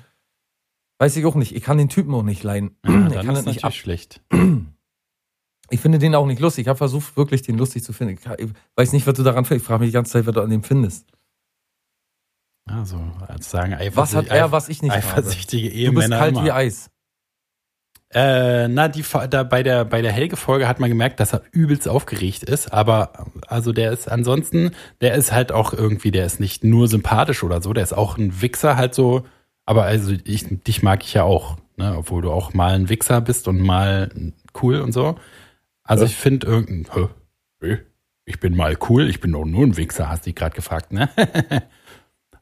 [0.99, 1.55] Weiß ich auch nicht.
[1.55, 2.77] Ich kann den Typen auch nicht leiden.
[2.85, 3.71] Ja, ich kann ist das nicht ab.
[3.73, 4.23] natürlich schlecht.
[5.71, 6.62] Ich finde den auch nicht lustig.
[6.62, 8.19] Ich habe versucht, wirklich den lustig zu finden.
[8.39, 9.64] Ich weiß nicht, was du daran findest.
[9.64, 11.07] Ich frage mich die ganze Zeit, was du an dem findest.
[12.64, 15.03] Also, als sagen, Was hat er, was ich nicht habe?
[15.03, 16.45] eifersüchtige Du bist Ehemänner kalt immer.
[16.45, 16.91] wie Eis.
[18.14, 21.87] Äh, na, die, da bei der, bei der Helge-Folge hat man gemerkt, dass er übelst
[21.87, 26.64] aufgeregt ist, aber also der ist ansonsten, der ist halt auch irgendwie, der ist nicht
[26.64, 29.24] nur sympathisch oder so, der ist auch ein Wichser halt so,
[29.66, 33.20] aber also ich, dich mag ich ja auch, ne, obwohl du auch mal ein Wichser
[33.20, 34.11] bist und mal
[34.62, 35.16] cool und so.
[35.82, 36.11] Also Ja.
[36.11, 37.09] ich finde irgendein,
[38.24, 41.09] ich bin mal cool, ich bin doch nur ein Wichser, hast dich gerade gefragt, ne?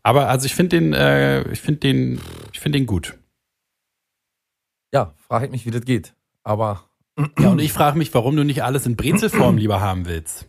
[0.02, 2.20] aber also ich finde den, äh, ich finde den,
[2.52, 3.16] ich finde den gut.
[4.92, 6.14] Ja, frage ich mich, wie das geht.
[6.42, 6.84] Aber
[7.38, 10.46] Ja, und ich frage mich, warum du nicht alles in Brezelform lieber haben willst.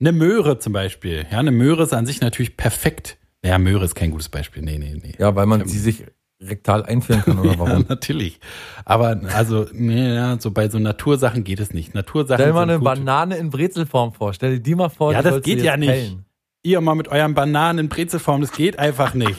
[0.00, 1.26] Eine Möhre zum Beispiel.
[1.30, 3.18] Ja, eine Möhre ist an sich natürlich perfekt.
[3.44, 4.62] Ja, Möhre ist kein gutes Beispiel.
[4.62, 5.14] Nee, nee, nee.
[5.18, 6.04] ja, weil man sie sich
[6.42, 7.84] rektal einführen kann oder Ja, warum?
[7.88, 8.40] natürlich.
[8.84, 11.94] Aber also, nee, ja, so bei so Natursachen geht es nicht.
[11.94, 12.84] Natursachen Stell mal sind eine gut.
[12.86, 14.32] Banane in Brezelform vor.
[14.32, 15.12] Stell dir die mal vor.
[15.12, 15.88] Ja, das geht ja nicht.
[15.90, 16.24] pellen.
[16.62, 19.38] Ihr mal mit euren Bananen in Brezelform, das geht einfach nicht.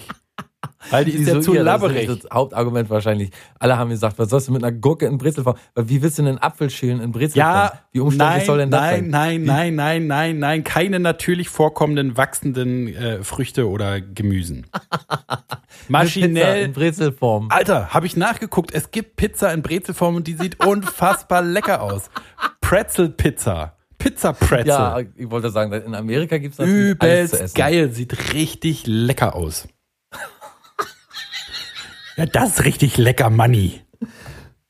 [0.90, 2.08] Weil die ist ja zu labberig.
[2.08, 3.32] Das ist das Hauptargument wahrscheinlich.
[3.60, 5.56] Alle haben gesagt, was sollst du mit einer Gurke in Brezelform?
[5.76, 7.54] Wie willst du einen Apfel schälen in Brezelform?
[7.54, 9.10] Ja, Wie umständlich nein, soll denn das nein, sein?
[9.10, 14.66] nein, nein, nein, nein, nein, keine natürlich vorkommenden wachsenden äh, Früchte oder Gemüsen.
[14.72, 15.58] Pizza
[15.88, 16.66] Maschinell.
[16.66, 17.48] in Brezelform.
[17.50, 18.74] Alter, habe ich nachgeguckt.
[18.74, 22.10] Es gibt Pizza in Brezelform und die sieht unfassbar lecker aus.
[22.62, 23.76] Pretzel-Pizza.
[23.98, 24.68] Pizza-Pretzel.
[24.68, 27.92] Ja, ich wollte sagen, in Amerika gibt es zu Übelst geil.
[27.92, 29.68] Sieht richtig lecker aus.
[32.22, 33.82] Ja, das ist richtig lecker, Manni.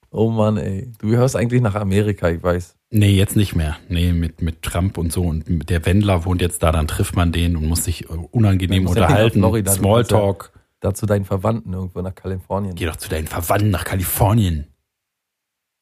[0.09, 0.91] Oh Mann, ey.
[0.99, 2.77] Du gehörst eigentlich nach Amerika, ich weiß.
[2.91, 3.77] Nee, jetzt nicht mehr.
[3.89, 5.23] Nee, mit, mit Trump und so.
[5.23, 8.87] Und der Wendler wohnt jetzt da, dann trifft man den und muss sich äh, unangenehm
[8.87, 9.39] unterhalten.
[9.39, 10.53] Florida, Smalltalk.
[10.79, 12.75] Da zu deinen Verwandten irgendwo nach Kalifornien.
[12.75, 14.67] Geh doch zu deinen Verwandten nach Kalifornien.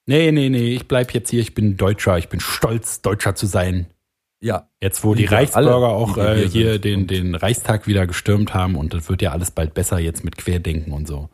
[0.07, 1.39] Nee, nee, nee, ich bleib jetzt hier.
[1.39, 2.17] Ich bin Deutscher.
[2.17, 3.88] Ich bin stolz, Deutscher zu sein.
[4.41, 8.93] Ja, Jetzt, wo die Reichsbürger auch äh, hier den, den Reichstag wieder gestürmt haben und
[8.93, 11.30] das wird ja alles bald besser jetzt mit Querdenken und so.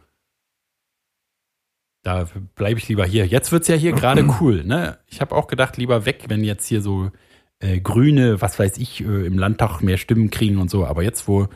[2.06, 3.26] Da bleibe ich lieber hier.
[3.26, 4.64] Jetzt wird's ja hier gerade cool.
[4.64, 4.99] Ne?
[5.08, 7.10] Ich habe auch gedacht, lieber weg, wenn jetzt hier so
[7.58, 10.86] äh, Grüne, was weiß ich, äh, im Landtag mehr Stimmen kriegen und so.
[10.86, 11.47] Aber jetzt, wo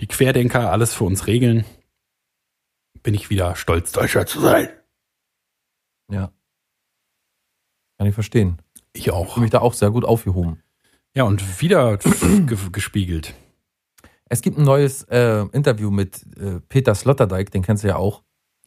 [0.00, 1.64] die Querdenker alles für uns regeln,
[3.04, 4.68] bin ich wieder stolz, Deutscher zu sein.
[6.10, 6.32] ja.
[7.96, 8.58] Kann ich verstehen.
[8.94, 9.34] Ich Ich auch.
[9.34, 10.60] fühle mich da auch sehr gut aufgehoben.
[11.14, 11.96] Ja, und wieder
[12.46, 13.34] ge gespiegelt.
[14.28, 18.24] Es gibt ein neues äh, Interview mit äh, Peter Sloterdijk, den kennst du ja auch,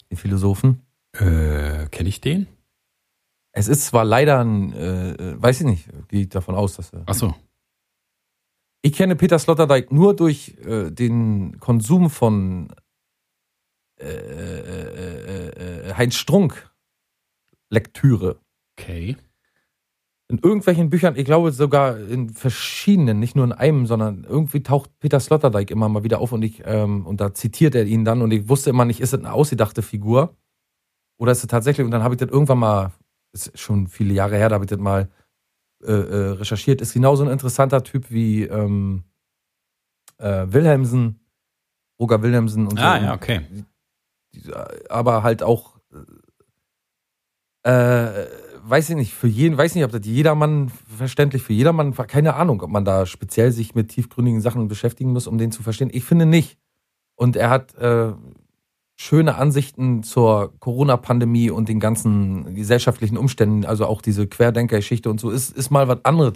[0.10, 0.85] den Philosophen.
[1.20, 2.48] Äh, Kenne ich den?
[3.52, 7.04] Es ist zwar leider ein, äh, äh, weiß ich nicht, geht davon aus, dass er.
[7.06, 7.34] Ach so.
[8.82, 12.68] Ich kenne Peter Sloterdijk nur durch äh, den Konsum von
[14.00, 16.70] äh, äh, äh, äh, Heinz Strunk
[17.70, 18.42] Lektüre.
[18.78, 19.16] Okay.
[20.28, 24.92] In irgendwelchen Büchern, ich glaube sogar in verschiedenen, nicht nur in einem, sondern irgendwie taucht
[25.00, 28.22] Peter Sloterdijk immer mal wieder auf und ich, ähm, und da zitiert er ihn dann
[28.22, 30.36] und ich wusste immer nicht, ist es eine ausgedachte Figur
[31.18, 32.92] oder ist es tatsächlich, und dann habe ich das irgendwann mal,
[33.32, 35.10] ist schon viele Jahre her, da habe ich das mal
[35.84, 39.04] äh, äh, recherchiert, ist genauso ein interessanter Typ wie ähm,
[40.18, 41.20] äh, Wilhelmsen,
[42.00, 42.86] Roger Wilhelmsen und so.
[42.86, 43.42] Ah, ja, okay.
[44.90, 45.76] Aber halt auch
[47.64, 48.28] äh,
[48.68, 52.36] weiß ich nicht, für jeden, weiß nicht, ob das jedermann verständlich für jedermann war, keine
[52.36, 55.90] Ahnung, ob man da speziell sich mit tiefgründigen Sachen beschäftigen muss, um den zu verstehen.
[55.94, 56.58] Ich finde nicht.
[57.16, 58.14] Und er hat äh,
[58.96, 65.30] schöne Ansichten zur Corona-Pandemie und den ganzen gesellschaftlichen Umständen, also auch diese Querdenker-Geschichte und so,
[65.30, 66.34] ist, ist mal was anderes,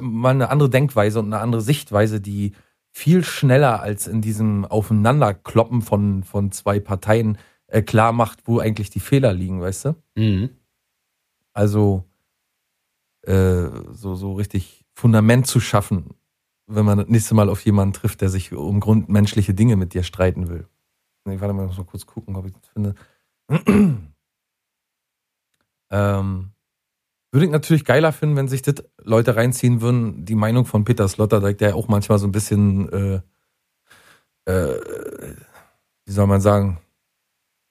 [0.00, 2.52] mal eine andere Denkweise und eine andere Sichtweise, die
[2.90, 8.90] viel schneller als in diesem Aufeinanderkloppen von, von zwei Parteien äh, klar macht, wo eigentlich
[8.90, 9.94] die Fehler liegen, weißt du?
[10.14, 10.50] Mhm.
[11.52, 12.04] Also
[13.22, 16.14] äh, so, so richtig Fundament zu schaffen,
[16.66, 20.02] wenn man das nächste Mal auf jemanden trifft, der sich um grundmenschliche Dinge mit dir
[20.02, 20.68] streiten will.
[21.24, 22.94] Nee, warte mal, ich muss mal kurz gucken, ob ich das finde.
[25.90, 26.50] ähm,
[27.32, 31.08] würde ich natürlich geiler finden, wenn sich das Leute reinziehen würden, die Meinung von Peter
[31.08, 33.20] Sloterdijk, der auch manchmal so ein bisschen, äh,
[34.50, 35.34] äh,
[36.04, 36.78] wie soll man sagen,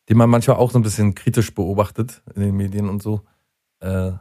[0.10, 3.22] den man manchmal auch so ein bisschen kritisch beobachtet in den Medien und so.
[3.80, 4.12] Äh,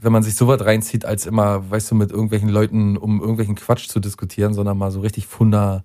[0.00, 3.88] wenn man sich sowas reinzieht, als immer, weißt du, mit irgendwelchen Leuten um irgendwelchen Quatsch
[3.88, 5.84] zu diskutieren, sondern mal so richtig Funda,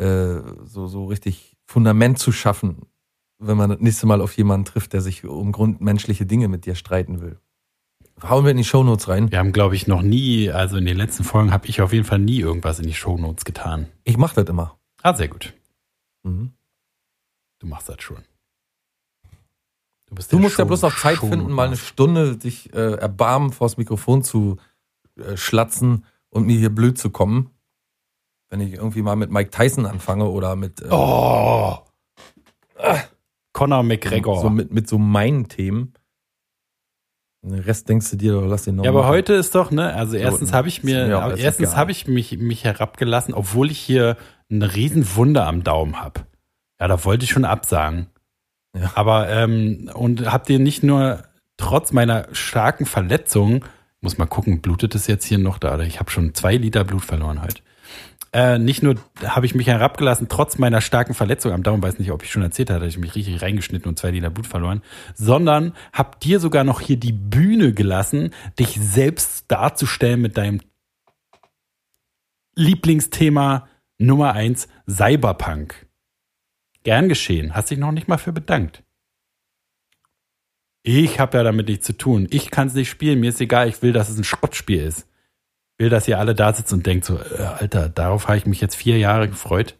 [0.00, 2.86] äh, so, so richtig Fundament zu schaffen,
[3.38, 6.74] wenn man das nächste Mal auf jemanden trifft, der sich um grundmenschliche Dinge mit dir
[6.74, 7.38] streiten will.
[8.22, 9.30] Hauen wir in die Shownotes rein.
[9.30, 12.04] Wir haben, glaube ich, noch nie, also in den letzten Folgen habe ich auf jeden
[12.04, 13.86] Fall nie irgendwas in die Shownotes getan.
[14.04, 14.76] Ich mach das immer.
[15.02, 15.54] Ah, sehr gut.
[16.22, 16.52] Mhm.
[17.60, 18.18] Du machst das schon.
[20.06, 23.52] Du der musst ja Show- bloß noch Zeit finden, mal eine Stunde dich äh, erbarmen,
[23.52, 24.56] vors Mikrofon zu
[25.16, 27.50] äh, schlatzen und mir hier blöd zu kommen.
[28.50, 31.78] Wenn ich irgendwie mal mit Mike Tyson anfange oder mit, äh, Oh!
[33.52, 34.40] Conor McGregor.
[34.40, 35.94] so mit, mit so meinen Themen.
[37.42, 39.12] Den Rest denkst du dir, oder lass den noch ja, aber machen.
[39.12, 42.64] heute ist doch, ne, also erstens habe ich mir mir, erstens habe ich mich, mich
[42.64, 44.18] herabgelassen, obwohl ich hier
[44.50, 46.26] eine Riesenswunde am Daumen habe.
[46.78, 48.08] Ja, da wollte ich schon absagen.
[48.76, 48.92] Ja.
[48.94, 51.22] Aber, ähm, und habt ihr nicht nur
[51.56, 53.64] trotz meiner starken Verletzung,
[54.00, 55.78] muss mal gucken, blutet es jetzt hier noch da?
[55.80, 57.62] Ich habe schon zwei Liter Blut verloren heute.
[58.32, 62.12] Äh, nicht nur habe ich mich herabgelassen, trotz meiner starken Verletzung am Daumen, weiß nicht,
[62.12, 64.82] ob ich schon erzählt hatte, ich mich richtig reingeschnitten und zwei Liter Blut verloren,
[65.14, 70.60] sondern hab dir sogar noch hier die Bühne gelassen, dich selbst darzustellen mit deinem
[72.54, 73.68] Lieblingsthema
[73.98, 75.86] Nummer eins Cyberpunk.
[76.84, 78.84] Gern geschehen, hast dich noch nicht mal für bedankt.
[80.82, 82.26] Ich habe ja damit nichts zu tun.
[82.30, 83.20] Ich kann es nicht spielen.
[83.20, 83.68] Mir ist egal.
[83.68, 85.06] Ich will, dass es ein Schrottspiel ist.
[85.80, 88.60] Will, dass ihr alle da sitzt und denkt so, äh, Alter, darauf habe ich mich
[88.60, 89.78] jetzt vier Jahre gefreut.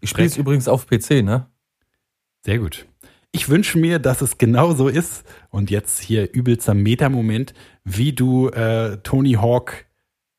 [0.00, 1.48] Ich spiele es übrigens auf PC, ne?
[2.44, 2.86] Sehr gut.
[3.32, 5.24] Ich wünsche mir, dass es genau so ist.
[5.50, 9.86] Und jetzt hier übelster Meta-Moment, wie du äh, Tony Hawk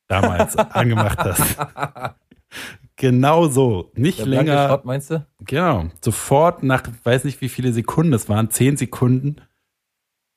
[0.07, 1.57] damals angemacht hast.
[2.95, 3.91] Genau so.
[3.93, 4.67] Nicht Der länger.
[4.67, 5.27] Schrott, meinst du?
[5.39, 5.89] Genau.
[5.99, 9.41] Sofort nach, weiß nicht wie viele Sekunden, es waren zehn Sekunden,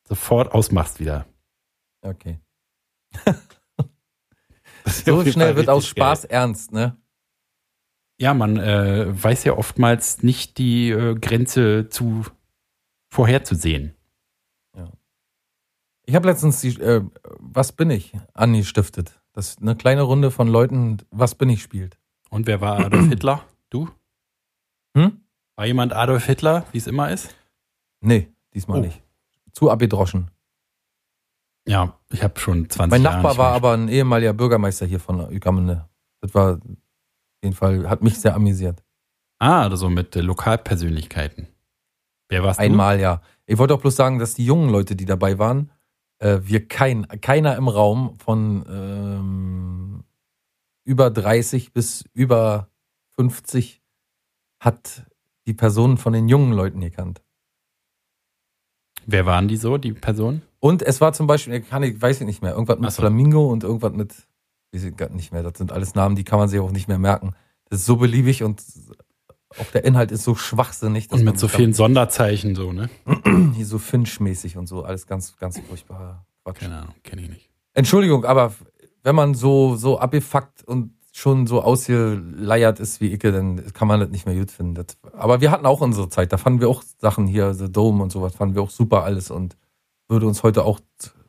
[0.08, 1.26] sofort ausmachst wieder.
[2.02, 2.40] Okay.
[4.86, 6.30] So schnell wird aus Spaß geil.
[6.32, 6.96] ernst, ne?
[8.18, 12.24] Ja, man äh, weiß ja oftmals nicht die äh, Grenze zu
[13.12, 13.92] vorherzusehen.
[16.08, 17.02] Ich habe letztens die, äh,
[17.40, 19.20] Was bin ich angestiftet.
[19.32, 21.98] Das ist eine kleine Runde von Leuten, Was bin ich spielt.
[22.30, 23.44] Und wer war Adolf Hitler?
[23.70, 23.90] Du?
[24.96, 25.20] Hm?
[25.56, 27.34] War jemand Adolf Hitler, wie es immer ist?
[28.00, 28.82] Nee, diesmal Oh.
[28.82, 29.02] nicht.
[29.52, 30.30] Zu abgedroschen.
[31.68, 35.28] Ja, ich habe schon 20 Mein Jahre Nachbar war aber ein ehemaliger Bürgermeister hier von
[35.30, 35.88] Ügamene.
[36.20, 36.60] Das war auf
[37.42, 38.82] jeden Fall, hat mich sehr amüsiert.
[39.38, 41.48] Ah, also mit äh, Lokalpersönlichkeiten.
[42.28, 43.20] Wer warst Einmal ja.
[43.46, 45.70] Ich wollte auch bloß sagen, dass die jungen Leute, die dabei waren,
[46.18, 50.04] äh, wir kein, keiner im Raum von ähm,
[50.84, 52.68] über 30 bis über
[53.16, 53.82] 50
[54.60, 55.04] hat
[55.46, 57.18] die Personen von den jungen Leuten gekannt.
[57.18, 59.02] du?
[59.06, 60.42] Wer waren die so, die Personen?
[60.60, 63.02] Und es war zum Beispiel, kann ich, weiß ich nicht mehr, irgendwas mit Ach so.
[63.02, 64.14] Flamingo und irgendwas mit,
[64.72, 66.88] weiß ich gar nicht mehr, das sind alles Namen, die kann man sich auch nicht
[66.88, 67.34] mehr merken.
[67.68, 68.62] Das ist so beliebig und
[69.58, 71.10] auch der Inhalt ist so schwachsinnig.
[71.10, 72.90] Und mit so vielen Sonderzeichen so, ne?
[73.54, 76.60] hier so Finch-mäßig und so, alles ganz, ganz furchtbar Quatsch.
[76.60, 77.50] Keine Ahnung, kenne ich nicht.
[77.74, 78.54] Entschuldigung, aber
[79.02, 84.00] wenn man so, so abgefuckt und schon so ausgeleiert ist wie Icke, dann kann man
[84.00, 84.74] das nicht mehr gut finden.
[84.74, 88.02] Das, aber wir hatten auch unsere Zeit, da fanden wir auch Sachen hier, The Dome
[88.02, 89.56] und sowas, fanden wir auch super alles und
[90.08, 90.80] würde uns heute auch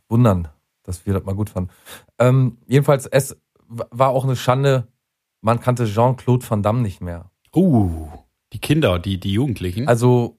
[0.09, 0.49] wundern,
[0.83, 1.71] dass wir das mal gut fanden.
[2.19, 4.87] Ähm, jedenfalls, es war auch eine Schande,
[5.41, 7.31] man kannte Jean-Claude Van Damme nicht mehr.
[7.55, 8.09] Uh,
[8.53, 9.87] die Kinder, die, die Jugendlichen.
[9.87, 10.37] Also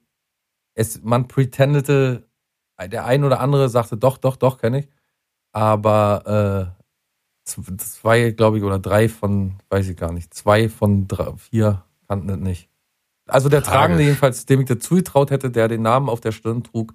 [0.73, 2.27] es, man pretendete,
[2.81, 4.89] der ein oder andere sagte, doch, doch, doch, kenne ich.
[5.51, 6.79] Aber äh,
[7.43, 12.27] zwei, glaube ich, oder drei von, weiß ich gar nicht, zwei von drei, vier kannten
[12.27, 12.69] das nicht.
[13.27, 13.77] Also der Tragisch.
[13.77, 16.93] Tragende jedenfalls, dem ich das zugetraut hätte, der den Namen auf der Stirn trug,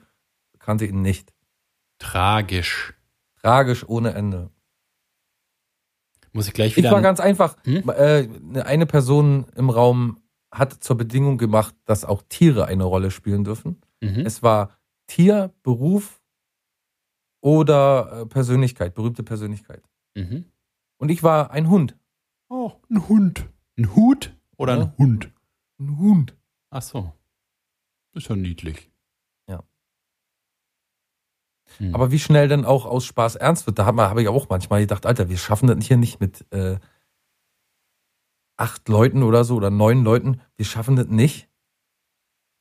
[0.59, 1.34] kannte ihn nicht.
[1.99, 2.95] Tragisch.
[3.43, 4.51] Tragisch ohne Ende.
[6.33, 6.91] Muss ich gleich Ich wieder.
[6.93, 7.57] war ganz einfach.
[7.65, 7.89] Hm?
[7.91, 10.21] Äh, eine Person im Raum
[10.51, 13.81] hat zur Bedingung gemacht, dass auch Tiere eine Rolle spielen dürfen.
[14.01, 14.25] mhm.
[14.27, 14.77] Es war
[15.07, 16.21] Tier, Beruf
[17.41, 19.83] oder äh, Persönlichkeit, berühmte Persönlichkeit.
[20.15, 20.45] Mhm.
[20.99, 21.97] Und ich war ein Hund.
[22.49, 23.47] Oh, ein Hund.
[23.77, 24.83] Ein Hut oder Ja.
[24.83, 25.31] ein Hund?
[25.79, 26.37] Ein Hund.
[26.71, 27.13] Ach so.
[28.13, 28.91] Ist ja niedlich.
[31.79, 31.87] Ja.
[31.87, 31.95] Hm.
[31.95, 34.81] Aber wie schnell denn auch aus Spaß ernst wird, da habe hab ich auch manchmal
[34.81, 36.79] gedacht, Alter, wir schaffen das hier nicht mit äh,
[38.57, 40.41] acht Leuten oder so oder neun Leuten.
[40.57, 41.49] Wir schaffen das nicht,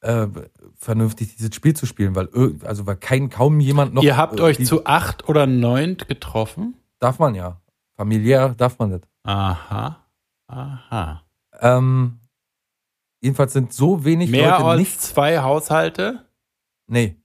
[0.02, 0.28] äh,
[0.76, 2.30] vernünftig dieses Spiel zu spielen, weil
[2.64, 4.04] also weil kein kaum jemand noch.
[4.04, 6.76] Ihr habt äh, euch zu acht oder neunt getroffen?
[7.00, 7.62] darf man ja.
[7.96, 9.02] Familiär darf man das.
[9.24, 10.00] Aha.
[10.48, 11.24] Aha.
[11.60, 12.20] Ähm,
[13.22, 15.02] jedenfalls sind so wenig Mehr Leute als nicht.
[15.02, 16.26] zwei Haushalte?
[16.88, 17.18] Nee.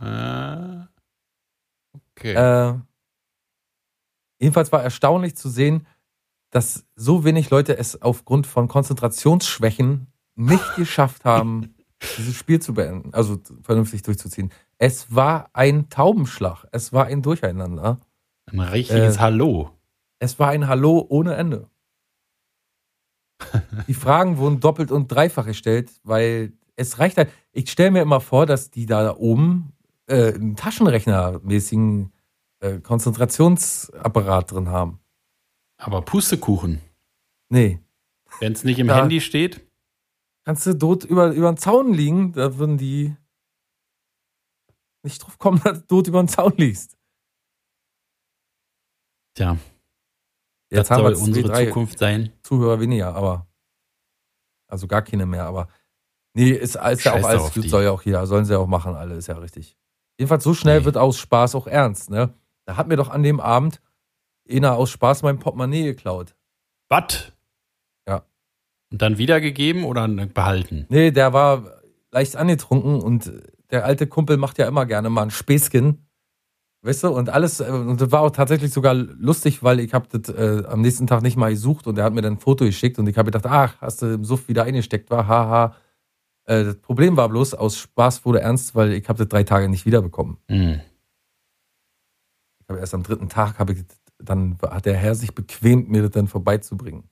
[0.00, 0.86] Äh,
[2.20, 2.34] okay.
[2.34, 2.78] Äh,
[4.38, 5.86] jedenfalls war erstaunlich zu sehen,
[6.50, 11.74] dass so wenig Leute es aufgrund von Konzentrationsschwächen nicht geschafft haben,
[12.18, 14.50] dieses Spiel zu beenden, also vernünftig durchzuziehen.
[14.78, 16.66] Es war ein Taubenschlag.
[16.72, 18.00] Es war ein Durcheinander.
[18.50, 19.70] Ein richtiges äh, Hallo.
[20.18, 21.68] Es war ein Hallo ohne Ende.
[23.86, 27.30] Die Fragen wurden doppelt und dreifach gestellt, weil es reicht halt.
[27.52, 29.72] Ich stelle mir immer vor, dass die da oben
[30.10, 32.12] äh, einen Taschenrechnermäßigen
[32.60, 35.00] äh, Konzentrationsapparat drin haben.
[35.78, 36.80] Aber Pustekuchen.
[37.48, 37.80] Nee.
[38.38, 38.96] Wenn es nicht im Ja.
[38.96, 39.66] Handy steht,
[40.46, 43.14] Kannst du dort über, über den Zaun liegen, da würden die
[45.02, 46.96] nicht drauf kommen, dass du dort über den Zaun liegst.
[49.36, 49.56] tja,
[50.70, 52.32] Jetzt das haben soll wir zwei, unsere drei Zukunft sein.
[52.42, 53.46] Zuhörer weniger, aber
[54.68, 55.68] also gar keine mehr, aber
[56.34, 58.94] nee, ist, ist ja auch alles soll ja auch jeder, sollen sie ja auch machen,
[58.94, 59.76] alle, ist ja richtig.
[60.20, 60.84] Jedenfalls so schnell Nee.
[60.84, 62.34] wird aus Spaß auch ernst, ne?
[62.66, 63.80] Da hat mir doch an dem Abend
[64.50, 66.36] einer aus Spaß mein Portemonnaie geklaut.
[66.90, 67.32] Was?
[68.06, 68.24] Ja.
[68.92, 70.84] Und dann wiedergegeben oder behalten?
[70.90, 71.80] Nee, der war
[72.12, 73.32] leicht angetrunken und
[73.70, 76.06] der alte Kumpel macht ja immer gerne mal ein Späßchen.
[76.82, 80.06] Weißt du, und alles, äh, und das war auch tatsächlich sogar lustig, weil ich habe
[80.18, 82.66] das äh, am nächsten Tag nicht mal gesucht und er hat mir dann ein Foto
[82.66, 85.74] geschickt und ich habe gedacht, ach, hast du im Suff wieder eingesteckt, war, haha.
[86.44, 89.68] Äh, das Problem war bloß, aus Spaß wurde ernst, weil ich habe das drei Tage
[89.68, 90.38] nicht wiederbekommen.
[90.48, 90.80] Hm.
[92.60, 93.84] Ich habe erst am dritten Tag, habe ich,
[94.18, 97.04] dann hat der Herr sich bequemt, mir das dann vorbeizubringen.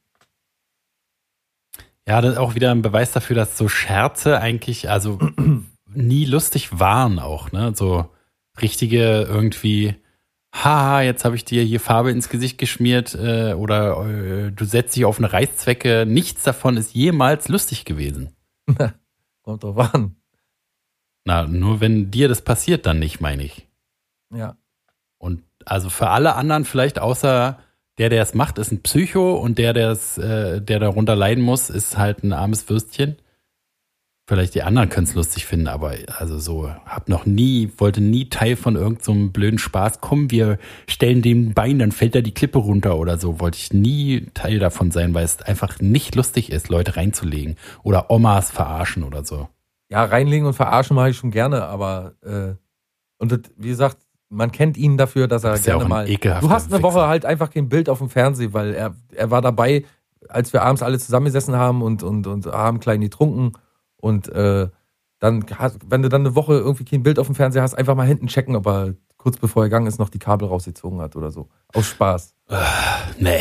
[2.06, 5.18] Ja, das ist auch wieder ein Beweis dafür, dass so Scherze eigentlich, also
[5.94, 7.72] nie lustig waren auch, ne?
[7.74, 8.08] So
[8.62, 9.94] richtige irgendwie,
[10.54, 14.96] haha, jetzt habe ich dir hier Farbe ins Gesicht geschmiert äh, oder äh, du setzt
[14.96, 16.06] dich auf eine Reißzwecke.
[16.06, 18.34] Nichts davon ist jemals lustig gewesen.
[19.48, 20.14] Kommt drauf an.
[21.24, 23.66] Na, nur wenn dir das passiert, dann nicht, meine ich.
[24.30, 24.58] Ja.
[25.16, 27.58] Und also für alle anderen vielleicht außer
[27.96, 31.42] der, der es macht, ist ein Psycho und der, der es, äh, der darunter leiden
[31.42, 33.16] muss, ist halt ein armes Würstchen.
[34.28, 38.28] Vielleicht die anderen können es lustig finden, aber also so, hab noch nie, wollte nie
[38.28, 40.02] Teil von irgendeinem so blöden Spaß.
[40.02, 43.40] Komm, wir stellen dem Bein, dann fällt da die Klippe runter oder so.
[43.40, 48.10] Wollte ich nie Teil davon sein, weil es einfach nicht lustig ist, Leute reinzulegen oder
[48.10, 49.48] Omas verarschen oder so.
[49.88, 52.52] Ja, reinlegen und verarschen mache ich schon gerne, aber äh,
[53.16, 53.96] und das, wie gesagt,
[54.28, 56.40] man kennt ihn dafür, dass er Ist ja gerne auch ein mal.
[56.42, 57.08] Du hast eine Woche Wichser.
[57.08, 59.86] halt einfach kein Bild auf dem Fernsehen, weil er, er war dabei,
[60.28, 63.54] als wir abends alle zusammengesessen haben und, und, und haben klein getrunken.
[64.00, 64.68] Und äh,
[65.18, 67.94] dann, hast, wenn du dann eine Woche irgendwie kein Bild auf dem Fernseher hast, einfach
[67.94, 71.16] mal hinten checken, ob er kurz bevor er gegangen ist, noch die Kabel rausgezogen hat
[71.16, 71.48] oder so.
[71.74, 72.34] Aus Spaß.
[73.18, 73.40] Nee.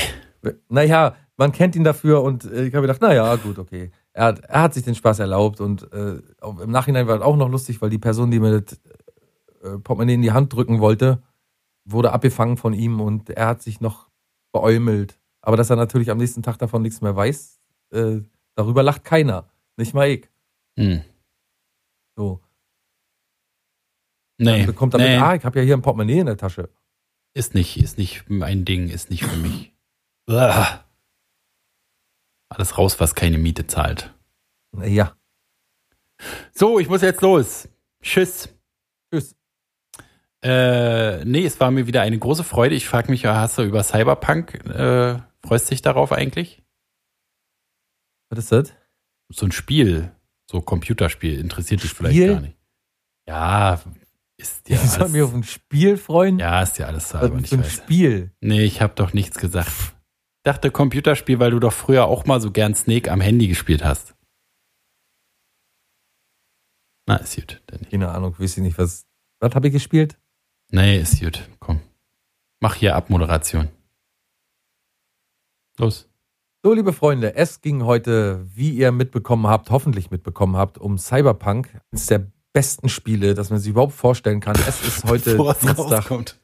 [0.70, 3.91] Naja, man kennt ihn dafür und äh, ich habe gedacht, naja, gut, okay.
[4.14, 7.36] Er hat, er hat sich den Spaß erlaubt und äh, im Nachhinein war es auch
[7.36, 8.80] noch lustig, weil die Person, die mir das
[9.62, 11.22] äh, Portemonnaie in die Hand drücken wollte,
[11.86, 14.10] wurde abgefangen von ihm und er hat sich noch
[14.51, 15.20] beäumelt.
[15.41, 17.60] Aber dass er natürlich am nächsten Tag davon nichts mehr weiß,
[17.91, 18.22] äh,
[18.55, 19.49] darüber lacht keiner.
[19.78, 20.30] Nicht mal ich.
[20.78, 21.02] Hm.
[22.16, 22.42] So.
[24.40, 24.60] Nee.
[24.60, 25.18] Dann bekommt damit, nee.
[25.18, 26.70] ah, ich habe ja hier ein Portemonnaie in der Tasche.
[27.34, 29.74] Ist nicht, ist nicht mein Ding, ist nicht für mich.
[30.30, 30.84] Uah.
[32.50, 34.14] Alles raus, was keine Miete zahlt.
[34.72, 35.16] Naja.
[36.52, 37.68] So, ich muss jetzt los.
[38.02, 38.50] Tschüss.
[39.12, 39.36] Tschüss.
[40.44, 42.76] Äh, nee, es war mir wieder eine große Freude.
[42.76, 46.64] Ich frage mich, hast du über Cyberpunk, äh, freust dich darauf eigentlich?
[48.30, 48.74] Was ist das?
[49.30, 50.16] So ein Spiel,
[50.50, 52.58] so Computerspiel, interessiert dich vielleicht gar nicht.
[53.28, 53.82] Ja,
[54.38, 56.39] ist dir ich soll mich auf ein Spiel freuen?
[56.39, 57.74] ja, ist dir alles denn nicht ein weiß.
[57.74, 58.32] Spiel?
[58.39, 59.70] Nee, ich habe doch nichts gesagt.
[59.70, 63.84] Ich dachte Computerspiel, weil du doch früher auch mal so gern Snake am Handy gespielt
[63.84, 64.16] hast.
[67.08, 67.62] Na, ist gut.
[67.68, 67.91] Dann nicht.
[67.91, 69.06] Keine Ahnung, weiß ich nicht, was.
[69.39, 70.18] Was habe ich gespielt?
[70.72, 71.50] Nee, ist gut.
[71.60, 71.82] Komm.
[72.60, 73.70] Mach hier Abmoderation.
[75.78, 76.10] Los.
[76.68, 81.70] So, liebe Freunde, es ging heute, wie ihr mitbekommen habt, hoffentlich mitbekommen habt, um Cyberpunk.
[81.93, 84.57] Eines der besten Spiele, das man sich überhaupt vorstellen kann.
[84.68, 86.36] Es ist heute Bevor Dienstag.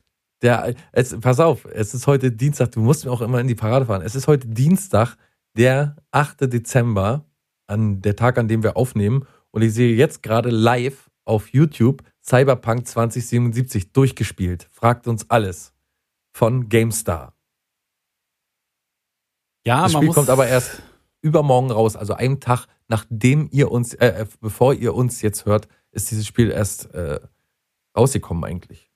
[0.42, 2.72] Der, es, pass auf, es ist heute Dienstag.
[2.72, 4.02] Du musst mir auch immer in die Parade fahren.
[4.02, 5.18] Es ist heute Dienstag,
[5.58, 6.50] der 8.
[6.54, 7.26] Dezember,
[7.68, 9.26] an der Tag, an dem wir aufnehmen.
[9.52, 14.70] Und ich sehe jetzt gerade live auf YouTube Cyberpunk 2077 durchgespielt.
[14.72, 15.74] Fragt uns alles.
[16.32, 17.33] Von GameStar.
[19.66, 20.82] Ja, Das man Spiel muss, kommt aber erst
[21.22, 25.68] übermorgen raus, also einen Tag nachdem ihr uns, äh, äh, bevor ihr uns jetzt hört,
[25.92, 27.20] ist dieses Spiel erst äh,
[27.98, 28.92] rausgekommen eigentlich.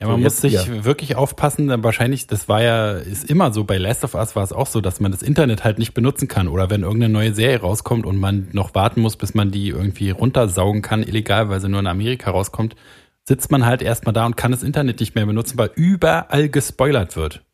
[0.00, 0.84] Ja, man So, muss sich ihr.
[0.84, 4.42] wirklich aufpassen, denn wahrscheinlich, das war ja, ist immer so, bei Last of Us war
[4.42, 7.34] es auch so, dass man das Internet halt nicht benutzen kann oder wenn irgendeine neue
[7.34, 11.60] Serie rauskommt und man noch warten muss, bis man die irgendwie runtersaugen kann, illegal, weil
[11.60, 12.76] sie nur in Amerika rauskommt,
[13.28, 17.14] sitzt man halt erstmal da und kann das Internet nicht mehr benutzen, weil überall gespoilert
[17.16, 17.44] wird.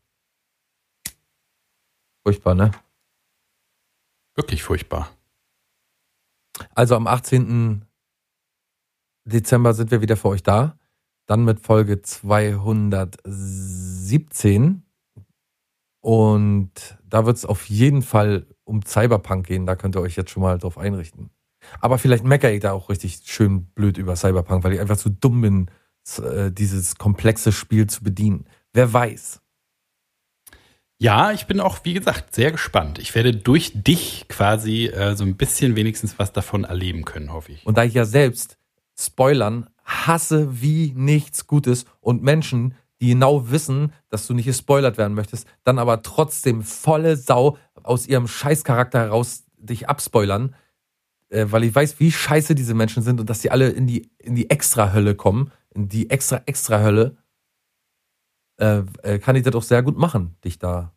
[2.26, 2.72] Furchtbar, ne?
[4.34, 5.12] Wirklich furchtbar.
[6.74, 7.84] Also am 18.
[9.24, 10.76] Dezember sind wir wieder für euch da.
[11.26, 14.82] Dann mit Folge 217.
[16.00, 19.64] Und da wird es auf jeden Fall um Cyberpunk gehen.
[19.64, 21.30] Da könnt ihr euch jetzt schon mal drauf einrichten.
[21.80, 25.10] Aber vielleicht meckere ich da auch richtig schön blöd über Cyberpunk, weil ich einfach zu
[25.10, 25.70] dumm bin,
[26.18, 28.48] äh, dieses komplexe Spiel zu bedienen.
[28.72, 29.42] Wer weiß.
[30.98, 32.98] Ja, ich bin auch, wie gesagt, sehr gespannt.
[32.98, 37.52] Ich werde durch dich quasi äh, so ein bisschen wenigstens was davon erleben können, hoffe
[37.52, 37.66] ich.
[37.66, 38.56] Und da ich ja selbst
[38.98, 45.14] Spoilern hasse wie nichts Gutes und Menschen, die genau wissen, dass du nicht gespoilert werden
[45.14, 50.54] möchtest, dann aber trotzdem volle Sau aus ihrem Scheißcharakter heraus dich abspoilern,
[51.28, 54.10] äh, weil ich weiß, wie scheiße diese Menschen sind und dass sie alle in die,
[54.18, 57.16] in die Extra-Hölle kommen, in die Extra-Extra-Hölle,
[58.58, 60.92] äh, äh, kann ich das auch sehr gut machen, dich da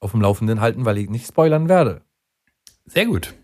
[0.00, 2.02] auf dem Laufenden halten, weil ich nicht spoilern werde.
[2.84, 3.34] Sehr gut.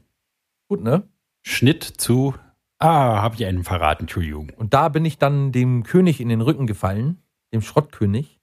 [0.69, 1.09] Gut, ne?
[1.43, 2.35] Schnitt zu.
[2.79, 4.51] Ah, habe ich einen verraten, Entschuldigung.
[4.57, 7.23] Und da bin ich dann dem König in den Rücken gefallen,
[7.53, 8.41] dem Schrottkönig.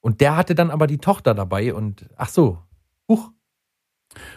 [0.00, 2.62] Und der hatte dann aber die Tochter dabei und ach so,
[3.08, 3.30] huch,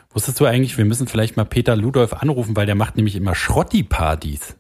[0.10, 3.36] Wusstest du eigentlich, wir müssen vielleicht mal Peter Ludolf anrufen, weil der macht nämlich immer
[3.36, 4.58] Schrotti-Partys.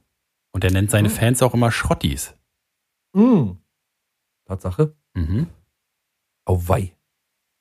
[0.51, 1.15] Und er nennt seine Hm.
[1.15, 2.36] Fans auch immer Schrottis.
[3.13, 3.51] mm.
[4.45, 5.47] Tatsache, Mhm.
[6.45, 6.93] auweih.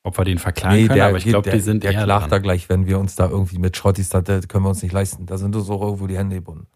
[0.03, 2.39] ob wir den verklagen Nee, können, der, aber ich glaube, die sind der klagt da
[2.39, 5.25] gleich, wenn wir uns da irgendwie mit Schrottis, da das können wir uns nicht leisten.
[5.25, 6.67] Da sind uns auch irgendwo die Hände gebunden.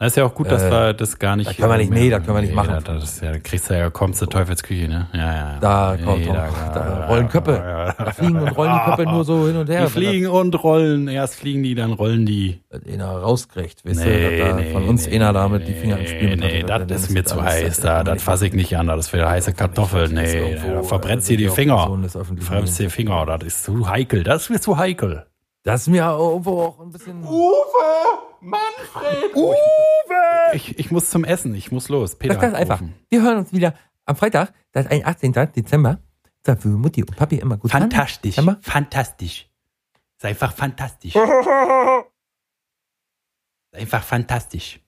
[0.00, 1.50] Das ist ja auch gut, dass Äh, wir das gar nicht.
[1.50, 2.78] da können wir nicht- mehr- nee, da können wir nicht machen.
[2.84, 5.08] Da, das ist ja, da kriegst du ja, kommst du Teufelsküche, ne?
[5.12, 5.58] Ja, ja.
[5.60, 7.52] Da kommt Nee, doch- da rollen Köpfe.
[7.56, 9.86] Ja, Da fliegen und rollen die Köpfe nur so hin und her.
[9.86, 11.08] Die fliegen und rollen.
[11.08, 12.62] Erst fliegen die, dann rollen die.
[12.70, 16.36] Da einer rauskriegt, weißt du, dass da von uns einer damit die Finger im Spiel
[16.36, 17.66] Nee, dann das ist mir zu heiß.
[17.66, 18.86] das Da, das fasse ich nicht an.
[18.86, 20.02] Das wäre heiße Kartoffel.
[20.02, 21.98] Das Nee, da verbrennst äh, dir die auch Finger.
[22.38, 23.18] Verbrennst dir die Finger.
[23.24, 24.22] Das ist zu heikel.
[24.22, 25.26] Das ist mir zu heikel.
[25.64, 27.24] Das ist mir irgendwo auch ein bisschen.
[30.52, 31.54] Ich, ich muss zum Essen.
[31.54, 32.16] Ich muss los.
[32.16, 32.82] Peter Das ist ganz einfach.
[33.08, 33.74] Wir hören uns wieder
[34.06, 35.32] am Freitag, das ist ein 18.
[35.54, 35.98] Dezember.
[36.44, 37.70] Da für Mutti und Papi immer gut.
[37.70, 38.36] Fantastisch.
[38.62, 39.50] Fantastisch.
[40.16, 41.14] Ist einfach fantastisch.
[43.70, 44.80] Ist einfach fantastisch.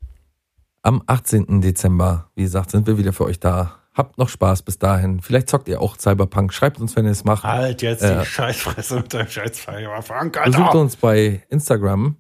[0.83, 1.61] Am 18.
[1.61, 3.77] Dezember, wie gesagt, sind wir wieder für euch da.
[3.93, 5.21] Habt noch Spaß bis dahin.
[5.21, 6.55] Vielleicht zockt ihr auch Cyberpunk.
[6.55, 7.45] Schreibt uns, wenn ihr es macht.
[7.45, 10.01] Halt jetzt Äh, die Scheißfresse mit deinem Scheißfeier.
[10.01, 12.17] Frank, Besucht uns bei Instagram.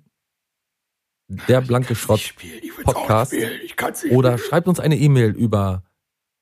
[1.49, 2.35] Der blanke Schrott
[2.83, 3.33] Podcast.
[4.11, 5.85] oder schreibt uns eine E-Mail über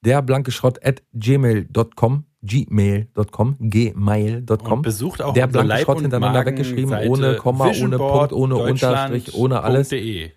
[0.04, 7.66] derblankeschrott at gmail.com gmail.com gmail.com besucht auch Der blanke Leib- Schrott hintereinander weggeschrieben, ohne Komma,
[7.82, 9.88] ohne Punkt, ohne Unterstrich, ohne alles.
[9.88, 10.30] .de.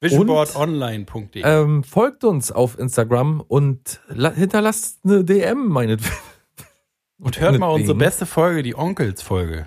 [0.00, 1.42] Visionboardonline.de.
[1.44, 6.14] Ähm, folgt uns auf Instagram und la- hinterlasst eine DM, meinetwegen.
[7.20, 9.66] und hört mal unsere beste Folge, die Onkels-Folge.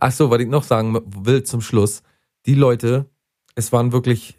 [0.00, 2.02] Ach so, was ich noch sagen will zum Schluss.
[2.46, 3.06] Die Leute,
[3.56, 4.38] es waren wirklich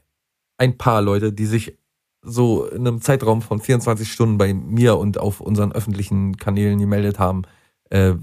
[0.57, 1.77] ein paar Leute, die sich
[2.21, 7.19] so in einem Zeitraum von 24 Stunden bei mir und auf unseren öffentlichen Kanälen gemeldet
[7.19, 7.43] haben,
[7.89, 8.13] äh,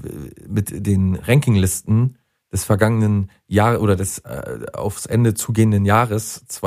[0.48, 2.18] mit den Rankinglisten
[2.52, 6.66] des vergangenen Jahres oder des äh, aufs Ende zugehenden Jahres Die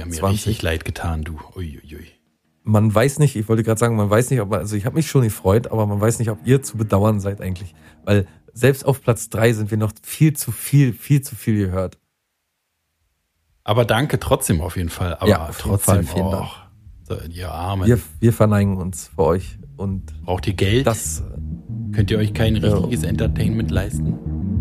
[0.00, 0.62] haben mir richtig 2020.
[0.62, 1.38] leid getan, du.
[1.56, 2.06] Uiuiui.
[2.62, 4.96] Man weiß nicht, ich wollte gerade sagen, man weiß nicht, ob man, also ich habe
[4.96, 7.74] mich schon gefreut, aber man weiß nicht, ob ihr zu bedauern seid eigentlich.
[8.04, 11.98] Weil selbst auf Platz drei sind wir noch viel zu viel, viel zu viel gehört.
[13.68, 15.14] Aber danke trotzdem auf jeden Fall.
[15.20, 16.46] Aber Ja, trotzdem Fall, oh, Dank.
[17.06, 17.86] So, ihr Armen.
[17.86, 20.86] Wir, wir verneigen uns für euch und Braucht ihr Geld?
[20.86, 21.22] das
[21.92, 24.14] Könnt ihr euch kein richtiges Entertainment leisten?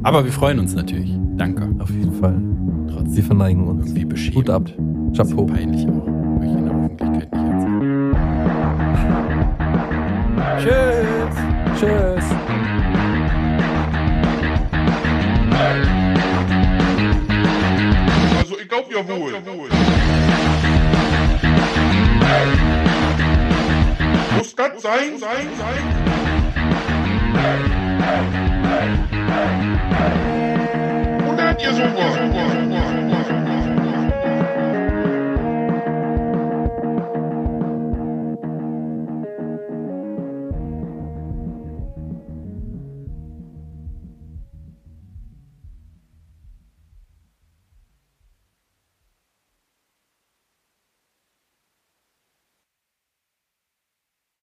[0.03, 1.14] Aber wir freuen uns natürlich.
[1.38, 1.74] Danke.
[1.80, 2.36] auf jeden Fall.
[2.38, 3.86] Wir Trotzdem verneigen uns.
[3.86, 4.36] irgendwie beschämt.
[4.36, 4.66] Gut ab.
[5.16, 5.45] Chapeau.
[5.45, 6.08] Peinlich auch.
[6.41, 8.16] Euch in der Öffentlichkeit nicht erzählen.
[11.80, 11.80] Tschüss.
[11.80, 12.47] Tschüss.
[18.86, 19.32] Glaub ja wohl.
[24.38, 25.84] Muss das sein, sein, sein?
[31.28, 32.76] Oder habt ihr sowas?